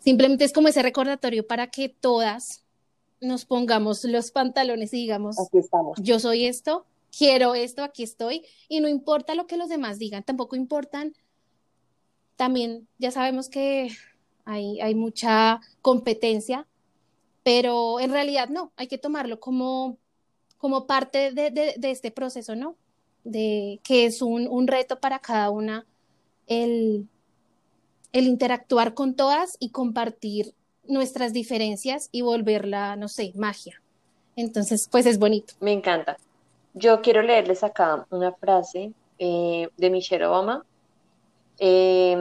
simplemente 0.00 0.44
es 0.44 0.52
como 0.52 0.68
ese 0.68 0.82
recordatorio 0.82 1.46
para 1.46 1.68
que 1.68 1.88
todas 1.88 2.62
nos 3.20 3.46
pongamos 3.46 4.04
los 4.04 4.30
pantalones 4.30 4.92
y 4.92 4.98
digamos, 4.98 5.38
aquí 5.40 5.58
estamos. 5.58 5.98
yo 6.02 6.20
soy 6.20 6.44
esto, 6.44 6.84
quiero 7.16 7.54
esto, 7.54 7.82
aquí 7.82 8.02
estoy, 8.02 8.44
y 8.68 8.80
no 8.80 8.88
importa 8.88 9.34
lo 9.34 9.46
que 9.46 9.56
los 9.56 9.68
demás 9.68 9.98
digan, 9.98 10.24
tampoco 10.24 10.56
importan, 10.56 11.14
también 12.36 12.86
ya 12.98 13.10
sabemos 13.10 13.48
que 13.48 13.90
hay, 14.44 14.80
hay 14.80 14.94
mucha 14.94 15.60
competencia, 15.80 16.66
pero 17.42 17.98
en 18.00 18.10
realidad 18.10 18.50
no, 18.50 18.72
hay 18.76 18.88
que 18.88 18.98
tomarlo 18.98 19.40
como, 19.40 19.96
como 20.58 20.86
parte 20.86 21.32
de, 21.32 21.50
de, 21.50 21.74
de 21.78 21.90
este 21.90 22.10
proceso, 22.10 22.56
¿no? 22.56 22.76
De 23.24 23.80
que 23.82 24.06
es 24.06 24.22
un, 24.22 24.46
un 24.48 24.66
reto 24.66 25.00
para 25.00 25.18
cada 25.18 25.50
una 25.50 25.86
el, 26.46 27.08
el 28.12 28.26
interactuar 28.26 28.94
con 28.94 29.14
todas 29.14 29.56
y 29.58 29.70
compartir 29.70 30.54
nuestras 30.86 31.32
diferencias 31.32 32.08
y 32.12 32.22
volverla, 32.22 32.96
no 32.96 33.08
sé, 33.08 33.32
magia. 33.34 33.80
Entonces, 34.36 34.88
pues 34.90 35.06
es 35.06 35.18
bonito. 35.18 35.54
Me 35.60 35.72
encanta. 35.72 36.16
Yo 36.74 37.00
quiero 37.02 37.22
leerles 37.22 37.62
acá 37.62 38.06
una 38.10 38.32
frase 38.32 38.92
eh, 39.18 39.68
de 39.76 39.90
Michelle 39.90 40.26
Obama. 40.26 40.64
Eh, 41.58 42.16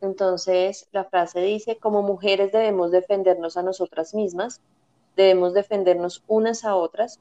entonces, 0.00 0.88
la 0.92 1.04
frase 1.04 1.40
dice, 1.40 1.76
como 1.76 2.02
mujeres 2.02 2.52
debemos 2.52 2.92
defendernos 2.92 3.56
a 3.56 3.62
nosotras 3.62 4.14
mismas, 4.14 4.60
debemos 5.16 5.54
defendernos 5.54 6.22
unas 6.28 6.64
a 6.64 6.76
otras, 6.76 7.18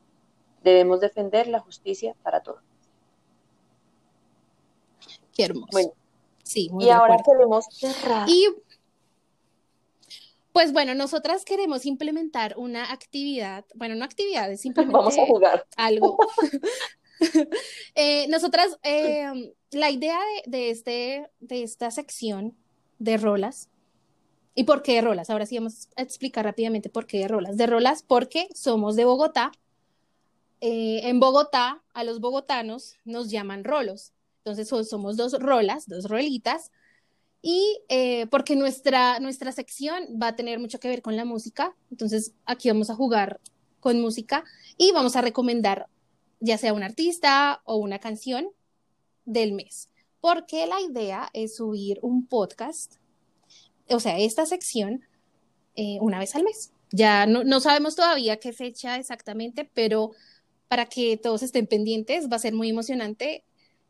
debemos 0.63 0.99
defender 0.99 1.47
la 1.47 1.59
justicia 1.59 2.15
para 2.21 2.41
todos. 2.41 2.61
Qué 5.35 5.43
hermoso. 5.43 5.67
Bueno, 5.71 5.91
sí, 6.43 6.69
muy 6.71 6.85
y 6.85 6.87
de 6.87 6.93
ahora 6.93 7.17
queremos 7.23 7.65
cerrar. 7.71 8.27
Y 8.27 8.47
pues 10.51 10.71
bueno, 10.71 10.95
nosotras 10.95 11.43
queremos 11.43 11.85
implementar 11.85 12.55
una 12.57 12.91
actividad, 12.91 13.65
bueno, 13.75 13.93
no 13.95 14.05
actividad, 14.05 14.49
es 14.51 14.61
simplemente 14.61 14.97
Vamos 14.97 15.17
a 15.17 15.25
jugar. 15.25 15.67
algo. 15.77 16.17
Eh, 17.95 18.27
nosotras, 18.27 18.77
eh, 18.83 19.53
la 19.71 19.89
idea 19.89 20.19
de, 20.45 20.51
de 20.51 20.69
este, 20.69 21.29
de 21.39 21.63
esta 21.63 21.89
sección 21.91 22.57
de 22.99 23.17
rolas, 23.17 23.69
¿y 24.53 24.65
por 24.65 24.81
qué 24.83 24.95
de 24.95 25.01
rolas? 25.01 25.29
Ahora 25.29 25.45
sí 25.45 25.57
vamos 25.57 25.89
a 25.95 26.01
explicar 26.01 26.45
rápidamente 26.45 26.89
por 26.89 27.07
qué 27.07 27.19
de 27.19 27.27
rolas. 27.27 27.57
De 27.57 27.67
rolas 27.67 28.03
porque 28.03 28.47
somos 28.53 28.95
de 28.95 29.05
Bogotá. 29.05 29.51
Eh, 30.61 31.01
en 31.03 31.19
Bogotá, 31.19 31.83
a 31.93 32.03
los 32.03 32.19
bogotanos 32.19 32.97
nos 33.05 33.29
llaman 33.29 33.63
rolos. 33.63 34.13
Entonces 34.45 34.67
so- 34.67 34.83
somos 34.83 35.17
dos 35.17 35.33
rolas, 35.39 35.87
dos 35.87 36.05
rolitas. 36.07 36.71
Y 37.41 37.79
eh, 37.89 38.27
porque 38.27 38.55
nuestra, 38.55 39.19
nuestra 39.19 39.51
sección 39.51 40.03
va 40.21 40.29
a 40.29 40.35
tener 40.35 40.59
mucho 40.59 40.79
que 40.79 40.87
ver 40.87 41.01
con 41.01 41.15
la 41.15 41.25
música. 41.25 41.75
Entonces 41.89 42.33
aquí 42.45 42.69
vamos 42.69 42.91
a 42.91 42.95
jugar 42.95 43.39
con 43.79 43.99
música 43.99 44.43
y 44.77 44.91
vamos 44.91 45.15
a 45.15 45.21
recomendar 45.21 45.87
ya 46.39 46.59
sea 46.59 46.73
un 46.73 46.83
artista 46.83 47.61
o 47.65 47.77
una 47.77 47.97
canción 47.97 48.47
del 49.25 49.53
mes. 49.53 49.89
Porque 50.21 50.67
la 50.67 50.79
idea 50.79 51.29
es 51.33 51.55
subir 51.55 51.97
un 52.03 52.27
podcast, 52.27 52.95
o 53.89 53.99
sea, 53.99 54.17
esta 54.19 54.45
sección, 54.45 55.01
eh, 55.75 55.97
una 56.01 56.19
vez 56.19 56.35
al 56.35 56.43
mes. 56.43 56.71
Ya 56.91 57.25
no, 57.25 57.43
no 57.43 57.59
sabemos 57.61 57.95
todavía 57.95 58.37
qué 58.37 58.53
fecha 58.53 58.97
exactamente, 58.97 59.69
pero 59.73 60.11
para 60.67 60.85
que 60.85 61.17
todos 61.17 61.41
estén 61.43 61.67
pendientes, 61.67 62.29
va 62.29 62.35
a 62.37 62.39
ser 62.39 62.53
muy 62.53 62.69
emocionante. 62.69 63.43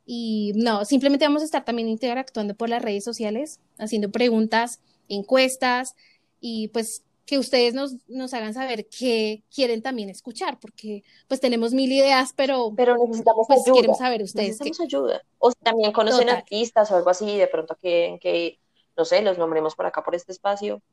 Y 0.05 0.51
no, 0.55 0.85
simplemente 0.85 1.25
vamos 1.25 1.41
a 1.41 1.45
estar 1.45 1.65
también 1.65 1.89
interactuando 1.89 2.55
por 2.55 2.69
las 2.69 2.81
redes 2.81 3.03
sociales, 3.03 3.59
haciendo 3.77 4.11
preguntas, 4.11 4.79
encuestas 5.09 5.95
y 6.39 6.67
pues 6.69 7.03
que 7.25 7.39
ustedes 7.39 7.73
nos, 7.73 7.95
nos 8.07 8.33
hagan 8.35 8.53
saber 8.53 8.87
qué 8.87 9.43
quieren 9.53 9.81
también 9.81 10.09
escuchar, 10.09 10.59
porque 10.59 11.03
pues 11.27 11.39
tenemos 11.39 11.73
mil 11.73 11.91
ideas, 11.91 12.33
pero 12.35 12.71
Pero 12.75 12.97
necesitamos 12.97 13.47
pues 13.47 13.61
ayuda. 13.61 13.75
queremos 13.75 13.97
saber 13.97 14.21
ustedes. 14.21 14.59
Necesitamos 14.59 14.79
ayuda. 14.81 15.23
O 15.39 15.49
si 15.49 15.57
también 15.63 15.91
conocen 15.91 16.27
Total. 16.27 16.35
artistas 16.37 16.91
o 16.91 16.95
algo 16.95 17.09
así, 17.09 17.35
de 17.35 17.47
pronto 17.47 17.75
que, 17.81 18.19
que, 18.21 18.59
no 18.95 19.05
sé, 19.05 19.23
los 19.23 19.39
nombremos 19.39 19.75
por 19.75 19.87
acá, 19.87 20.03
por 20.03 20.13
este 20.13 20.31
espacio. 20.31 20.83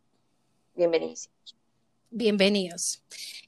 Bienvenidos. 0.75 1.29
Bienvenidos. 2.11 3.03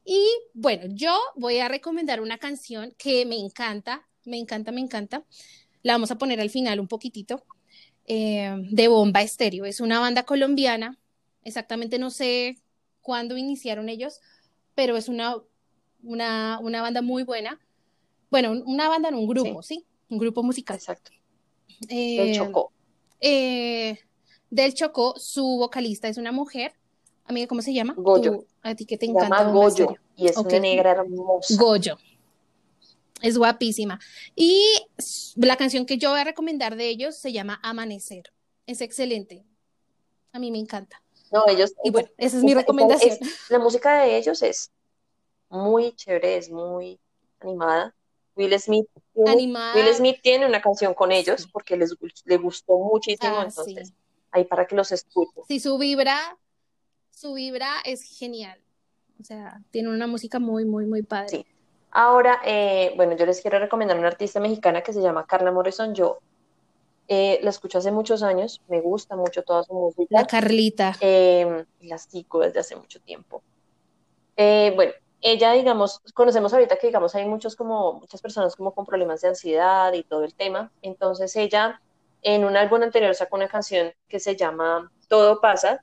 Y 0.04 0.28
bueno, 0.52 0.84
yo 0.88 1.18
voy 1.36 1.58
a 1.58 1.68
recomendar 1.68 2.20
una 2.20 2.36
canción 2.36 2.94
que 2.98 3.24
me 3.24 3.36
encanta, 3.36 4.06
me 4.24 4.38
encanta, 4.38 4.72
me 4.72 4.80
encanta. 4.80 5.24
La 5.82 5.94
vamos 5.94 6.10
a 6.10 6.18
poner 6.18 6.40
al 6.40 6.50
final 6.50 6.80
un 6.80 6.88
poquitito, 6.88 7.44
eh, 8.06 8.54
de 8.70 8.88
Bomba 8.88 9.22
Estéreo. 9.22 9.64
Es 9.64 9.80
una 9.80 10.00
banda 10.00 10.22
colombiana, 10.24 10.98
exactamente 11.42 11.98
no 11.98 12.10
sé 12.10 12.58
cuándo 13.02 13.36
iniciaron 13.36 13.88
ellos, 13.88 14.20
pero 14.74 14.96
es 14.96 15.08
una, 15.08 15.36
una, 16.02 16.58
una 16.62 16.82
banda 16.82 17.02
muy 17.02 17.22
buena. 17.22 17.60
Bueno, 18.30 18.52
una 18.66 18.88
banda 18.88 19.08
en 19.10 19.14
un 19.14 19.26
grupo, 19.28 19.62
¿sí? 19.62 19.84
Un 20.08 20.18
grupo 20.18 20.42
musical. 20.42 20.76
Exacto. 20.76 21.10
Eh, 21.88 22.16
Del 22.16 22.34
Chocó. 22.36 22.72
eh, 23.20 23.98
del 24.50 24.74
Chocó, 24.74 25.14
su 25.18 25.44
vocalista 25.58 26.08
es 26.08 26.16
una 26.16 26.32
mujer. 26.32 26.72
Amiga, 27.26 27.46
¿cómo 27.46 27.62
se 27.62 27.72
llama? 27.72 27.94
Goyo. 27.96 28.32
Tú- 28.32 28.46
a 28.62 28.74
ti 28.74 28.86
que 28.86 28.96
te 28.96 29.06
Se 29.06 29.12
encanta 29.12 29.38
llama 29.40 29.52
Goyo 29.52 29.94
y 30.16 30.28
es 30.28 30.36
una 30.36 30.58
negra 30.58 30.92
hermosa. 30.92 31.54
Goyo. 31.58 31.96
Es 33.24 33.38
guapísima. 33.38 33.98
Y 34.36 34.62
la 35.36 35.56
canción 35.56 35.86
que 35.86 35.96
yo 35.96 36.10
voy 36.10 36.20
a 36.20 36.24
recomendar 36.24 36.76
de 36.76 36.88
ellos 36.88 37.16
se 37.16 37.32
llama 37.32 37.58
Amanecer. 37.62 38.32
Es 38.66 38.80
excelente. 38.82 39.44
A 40.32 40.38
mí 40.38 40.50
me 40.50 40.58
encanta. 40.58 41.02
No, 41.32 41.44
ellos, 41.48 41.72
Y 41.82 41.90
bueno, 41.90 42.08
esa 42.18 42.36
es 42.36 42.42
mi 42.44 42.52
recomendación. 42.54 43.16
es- 43.20 43.50
la 43.50 43.58
música 43.58 44.02
de 44.02 44.16
ellos 44.18 44.42
es 44.42 44.70
muy 45.48 45.92
chévere, 45.96 46.36
es 46.36 46.50
muy 46.50 47.00
animada. 47.40 47.94
Will 48.36 48.58
Smith, 48.60 48.86
Animada. 49.26 49.74
Will 49.74 49.94
Smith 49.94 50.18
tiene 50.22 50.44
una 50.44 50.60
canción 50.60 50.92
con 50.92 51.10
ellos 51.12 51.42
Sí. 51.42 51.48
porque 51.52 51.76
les, 51.76 51.92
gu- 51.98 52.12
le 52.24 52.36
gustó 52.36 52.76
muchísimo, 52.78 53.38
Ah, 53.38 53.44
entonces 53.48 53.88
sí. 53.88 53.94
ahí 54.32 54.44
para 54.44 54.66
que 54.66 54.74
los 54.74 54.90
escuchen. 54.92 55.44
Sí, 55.48 55.60
su 55.60 55.78
vibra, 55.78 56.36
su 57.10 57.32
vibra 57.34 57.70
es 57.84 58.02
genial. 58.02 58.60
O 59.20 59.24
sea, 59.24 59.62
tiene 59.70 59.88
una 59.88 60.06
música 60.08 60.38
muy, 60.40 60.64
muy, 60.64 60.84
muy 60.84 61.02
padre. 61.02 61.28
Sí. 61.28 61.46
Ahora, 61.94 62.40
eh, 62.44 62.92
bueno, 62.96 63.16
yo 63.16 63.24
les 63.24 63.40
quiero 63.40 63.58
recomendar 63.60 63.96
una 63.96 64.08
artista 64.08 64.40
mexicana 64.40 64.82
que 64.82 64.92
se 64.92 65.00
llama 65.00 65.26
Carla 65.26 65.52
Morrison. 65.52 65.94
Yo 65.94 66.18
eh, 67.06 67.38
la 67.42 67.50
escucho 67.50 67.78
hace 67.78 67.92
muchos 67.92 68.24
años, 68.24 68.62
me 68.66 68.80
gusta 68.80 69.14
mucho 69.14 69.42
toda 69.42 69.62
su 69.62 69.72
música. 69.72 70.06
La 70.10 70.26
Carlita. 70.26 70.96
Eh, 71.00 71.64
la 71.82 71.98
sigo 71.98 72.40
desde 72.40 72.60
hace 72.60 72.74
mucho 72.74 73.00
tiempo. 73.00 73.42
Eh, 74.36 74.72
bueno, 74.74 74.92
ella, 75.20 75.52
digamos, 75.52 76.00
conocemos 76.14 76.52
ahorita 76.52 76.76
que, 76.76 76.88
digamos, 76.88 77.14
hay 77.14 77.26
muchos 77.26 77.54
como, 77.54 77.94
muchas 77.94 78.20
personas 78.20 78.56
como 78.56 78.72
con 78.72 78.84
problemas 78.84 79.20
de 79.20 79.28
ansiedad 79.28 79.92
y 79.92 80.02
todo 80.02 80.24
el 80.24 80.34
tema. 80.34 80.72
Entonces 80.82 81.36
ella, 81.36 81.80
en 82.22 82.44
un 82.44 82.56
álbum 82.56 82.82
anterior 82.82 83.14
sacó 83.14 83.36
una 83.36 83.48
canción 83.48 83.92
que 84.08 84.18
se 84.18 84.34
llama 84.34 84.90
Todo 85.06 85.40
pasa. 85.40 85.80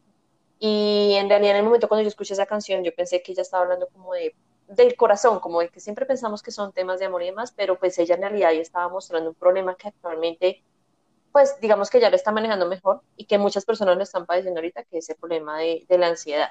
Y 0.60 1.14
en 1.16 1.30
realidad 1.30 1.52
en 1.52 1.58
el 1.58 1.64
momento 1.64 1.88
cuando 1.88 2.04
yo 2.04 2.10
escuché 2.10 2.34
esa 2.34 2.46
canción, 2.46 2.84
yo 2.84 2.94
pensé 2.94 3.24
que 3.24 3.32
ella 3.32 3.44
estaba 3.44 3.64
hablando 3.64 3.88
como 3.88 4.14
de 4.14 4.36
del 4.72 4.96
corazón, 4.96 5.40
como 5.40 5.60
de 5.60 5.70
que 5.70 5.82
siempre 5.82 6.06
pensamos 6.06 6.42
que 6.42 6.52
son 6.52 6.72
temas 6.72 7.00
de 7.00 7.06
amor 7.06 7.22
y 7.24 7.28
demás, 7.28 7.54
pero 7.56 7.78
pues 7.78 7.98
ella 8.00 8.16
en 8.16 8.22
realidad 8.22 8.52
ya 8.54 8.62
estaba 8.62 8.88
mostrando 8.88 9.30
un 9.30 9.36
problema 9.36 9.76
que 9.76 9.90
actualmente, 9.90 10.64
pues 11.34 11.60
digamos 11.60 11.90
que 11.90 12.00
ya 12.00 12.10
lo 12.10 12.16
está 12.16 12.32
manejando 12.32 12.68
mejor 12.68 13.02
y 13.18 13.26
que 13.26 13.38
muchas 13.38 13.66
personas 13.66 13.98
lo 13.98 14.04
están 14.04 14.26
padeciendo 14.26 14.60
ahorita, 14.60 14.84
que 14.86 15.00
es 15.00 15.10
el 15.10 15.18
problema 15.18 15.58
de, 15.60 15.86
la 15.90 16.08
ansiedad. 16.08 16.50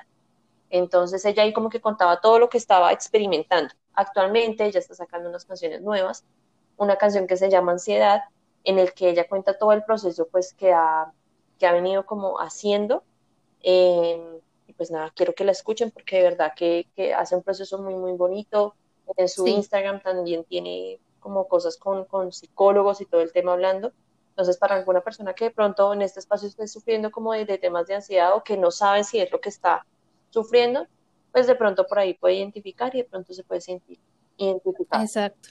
Entonces 0.68 1.25
ella 1.25 1.45
ahí 1.45 1.55
como 1.55 1.71
que 1.71 1.81
contaba 1.81 2.21
todo 2.21 2.39
lo 2.39 2.51
que 2.51 2.59
estaba 2.59 2.93
experimentando. 2.93 3.75
Actualmente 3.95 4.66
ella 4.66 4.81
está 4.81 4.95
sacando 4.95 5.31
unas 5.31 5.47
canciones 5.47 5.81
nuevas, 5.81 6.25
una 6.77 6.97
canción 6.97 7.27
que 7.27 7.39
se 7.39 7.49
llama 7.49 7.73
Ansiedad, 7.73 8.23
en 8.64 8.79
el 8.79 8.93
que 8.93 9.09
ella 9.09 9.27
cuenta 9.29 9.57
todo 9.57 9.73
el 9.73 9.83
proceso 9.85 10.29
pues 10.31 10.53
que 10.53 10.75
ha, 10.75 11.11
que 11.59 11.66
ha 11.66 11.73
venido 11.73 12.05
como 12.05 12.39
haciendo. 12.39 13.03
Eh, 13.62 14.39
pues 14.81 14.91
nada, 14.91 15.12
quiero 15.14 15.35
que 15.35 15.45
la 15.45 15.53
escuchen 15.53 15.91
porque 15.91 16.16
de 16.16 16.22
verdad 16.22 16.55
que, 16.57 16.89
que 16.97 17.12
hace 17.12 17.37
un 17.37 17.43
proceso 17.43 17.83
muy, 17.83 17.95
muy 17.97 18.12
bonito. 18.12 18.74
En 19.18 19.28
su 19.28 19.47
Instagram 19.47 20.01
también 20.01 20.43
tiene 20.45 20.99
como 21.18 21.47
cosas 21.49 21.76
con, 21.76 22.07
con 22.07 22.33
psicólogos 22.33 23.03
y 23.03 23.05
todo 23.05 23.20
el 23.20 23.31
tema 23.31 23.53
hablando. 23.53 23.93
Entonces, 24.31 24.57
para 24.57 24.76
alguna 24.76 25.03
persona 25.03 25.35
que 25.35 25.45
de 25.45 25.51
pronto 25.51 25.93
en 25.93 26.01
este 26.01 26.20
espacio 26.20 26.49
esté 26.49 26.66
sufriendo 26.66 27.11
como 27.11 27.35
de, 27.35 27.45
de, 27.45 27.59
temas 27.59 27.89
de 27.89 27.97
ansiedad 27.97 28.35
o 28.35 28.43
que 28.43 28.57
no 28.57 28.70
sabe 28.70 29.05
si 29.05 29.20
es 29.20 29.31
lo 29.31 29.39
que 29.39 29.51
está 29.51 29.85
sufriendo, 30.31 30.87
pues 31.31 31.47
de 31.47 31.57
pronto 31.57 31.87
por 31.87 31.99
ahí 31.99 32.14
puede 32.14 32.37
identificar 32.37 32.95
y 32.95 33.01
de 33.01 33.05
pronto 33.05 33.35
se 33.35 33.45
puede 33.45 33.61
sentir 33.61 33.99
identificado. 34.39 35.05
Exacto. 35.05 35.51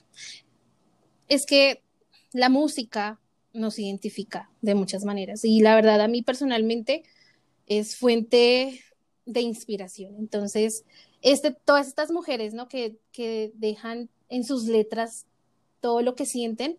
Es 1.27 1.45
que 1.45 1.83
la 2.31 2.49
música 2.49 3.19
nos 3.53 3.77
identifica 3.77 4.49
de 4.61 4.73
muchas 4.73 5.05
maneras 5.05 5.45
y 5.45 5.59
la 5.61 5.75
verdad 5.75 6.01
a 6.01 6.07
mí 6.07 6.23
personalmente 6.23 7.03
es 7.67 7.95
fuente 7.95 8.81
de 9.31 9.41
inspiración. 9.41 10.15
Entonces, 10.17 10.85
este, 11.21 11.51
todas 11.51 11.87
estas 11.87 12.11
mujeres, 12.11 12.53
¿no? 12.53 12.67
Que, 12.67 12.97
que 13.11 13.51
dejan 13.55 14.09
en 14.29 14.43
sus 14.43 14.65
letras 14.65 15.25
todo 15.81 16.01
lo 16.01 16.15
que 16.15 16.25
sienten, 16.25 16.77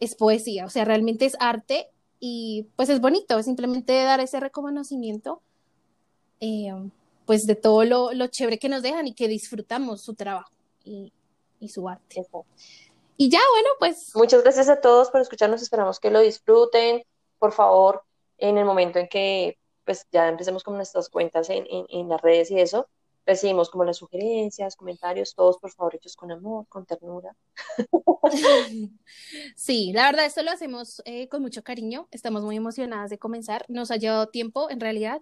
es 0.00 0.16
poesía, 0.16 0.66
o 0.66 0.70
sea, 0.70 0.84
realmente 0.84 1.24
es 1.24 1.36
arte 1.38 1.88
y 2.20 2.66
pues 2.76 2.88
es 2.88 3.00
bonito, 3.00 3.38
es 3.38 3.46
simplemente 3.46 3.94
dar 4.02 4.20
ese 4.20 4.40
reconocimiento 4.40 5.40
eh, 6.40 6.72
pues 7.26 7.46
de 7.46 7.54
todo 7.54 7.84
lo, 7.84 8.12
lo, 8.12 8.26
chévere 8.26 8.58
que 8.58 8.68
nos 8.68 8.82
dejan 8.82 9.06
y 9.06 9.14
que 9.14 9.28
disfrutamos 9.28 10.02
su 10.02 10.14
trabajo 10.14 10.52
y, 10.84 11.12
y 11.60 11.68
su 11.68 11.88
arte. 11.88 12.26
Y 13.16 13.30
ya, 13.30 13.40
bueno, 13.52 13.68
pues. 13.78 14.10
Muchas 14.14 14.42
gracias 14.42 14.68
a 14.68 14.80
todos 14.80 15.10
por 15.10 15.20
escucharnos, 15.20 15.62
esperamos 15.62 16.00
que 16.00 16.10
lo 16.10 16.20
disfruten. 16.20 17.02
Por 17.38 17.52
favor, 17.52 18.02
en 18.38 18.58
el 18.58 18.64
momento 18.64 18.98
en 18.98 19.08
que 19.08 19.56
pues 19.84 20.06
ya 20.10 20.28
empecemos 20.28 20.62
con 20.62 20.76
nuestras 20.76 21.08
cuentas 21.08 21.50
en, 21.50 21.66
en, 21.70 21.86
en 21.88 22.08
las 22.08 22.20
redes 22.20 22.50
y 22.50 22.60
eso, 22.60 22.88
recibimos 23.26 23.70
como 23.70 23.84
las 23.84 23.96
sugerencias, 23.96 24.76
comentarios, 24.76 25.34
todos 25.34 25.58
por 25.58 25.70
favor 25.70 25.94
hechos 25.94 26.16
con 26.16 26.30
amor, 26.30 26.66
con 26.68 26.84
ternura. 26.86 27.34
Sí, 29.54 29.92
la 29.92 30.06
verdad, 30.06 30.24
esto 30.24 30.42
lo 30.42 30.50
hacemos 30.50 31.02
eh, 31.04 31.28
con 31.28 31.42
mucho 31.42 31.62
cariño, 31.62 32.08
estamos 32.10 32.42
muy 32.42 32.56
emocionadas 32.56 33.10
de 33.10 33.18
comenzar, 33.18 33.66
nos 33.68 33.90
ha 33.90 33.96
llevado 33.96 34.28
tiempo 34.28 34.70
en 34.70 34.80
realidad, 34.80 35.20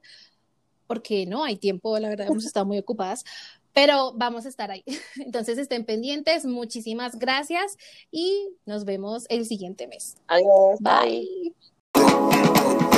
porque 0.86 1.26
no 1.26 1.42
hay 1.42 1.56
tiempo, 1.56 1.98
la 1.98 2.08
verdad, 2.08 2.28
hemos 2.28 2.44
estado 2.44 2.64
muy 2.64 2.78
ocupadas, 2.78 3.24
pero 3.72 4.12
vamos 4.14 4.46
a 4.46 4.48
estar 4.48 4.70
ahí. 4.70 4.84
Entonces 5.16 5.58
estén 5.58 5.84
pendientes, 5.84 6.46
muchísimas 6.46 7.18
gracias 7.18 7.76
y 8.10 8.50
nos 8.66 8.84
vemos 8.84 9.26
el 9.28 9.46
siguiente 9.46 9.88
mes. 9.88 10.16
Adiós, 10.28 10.78
bye. 10.80 11.52
bye. 11.92 12.91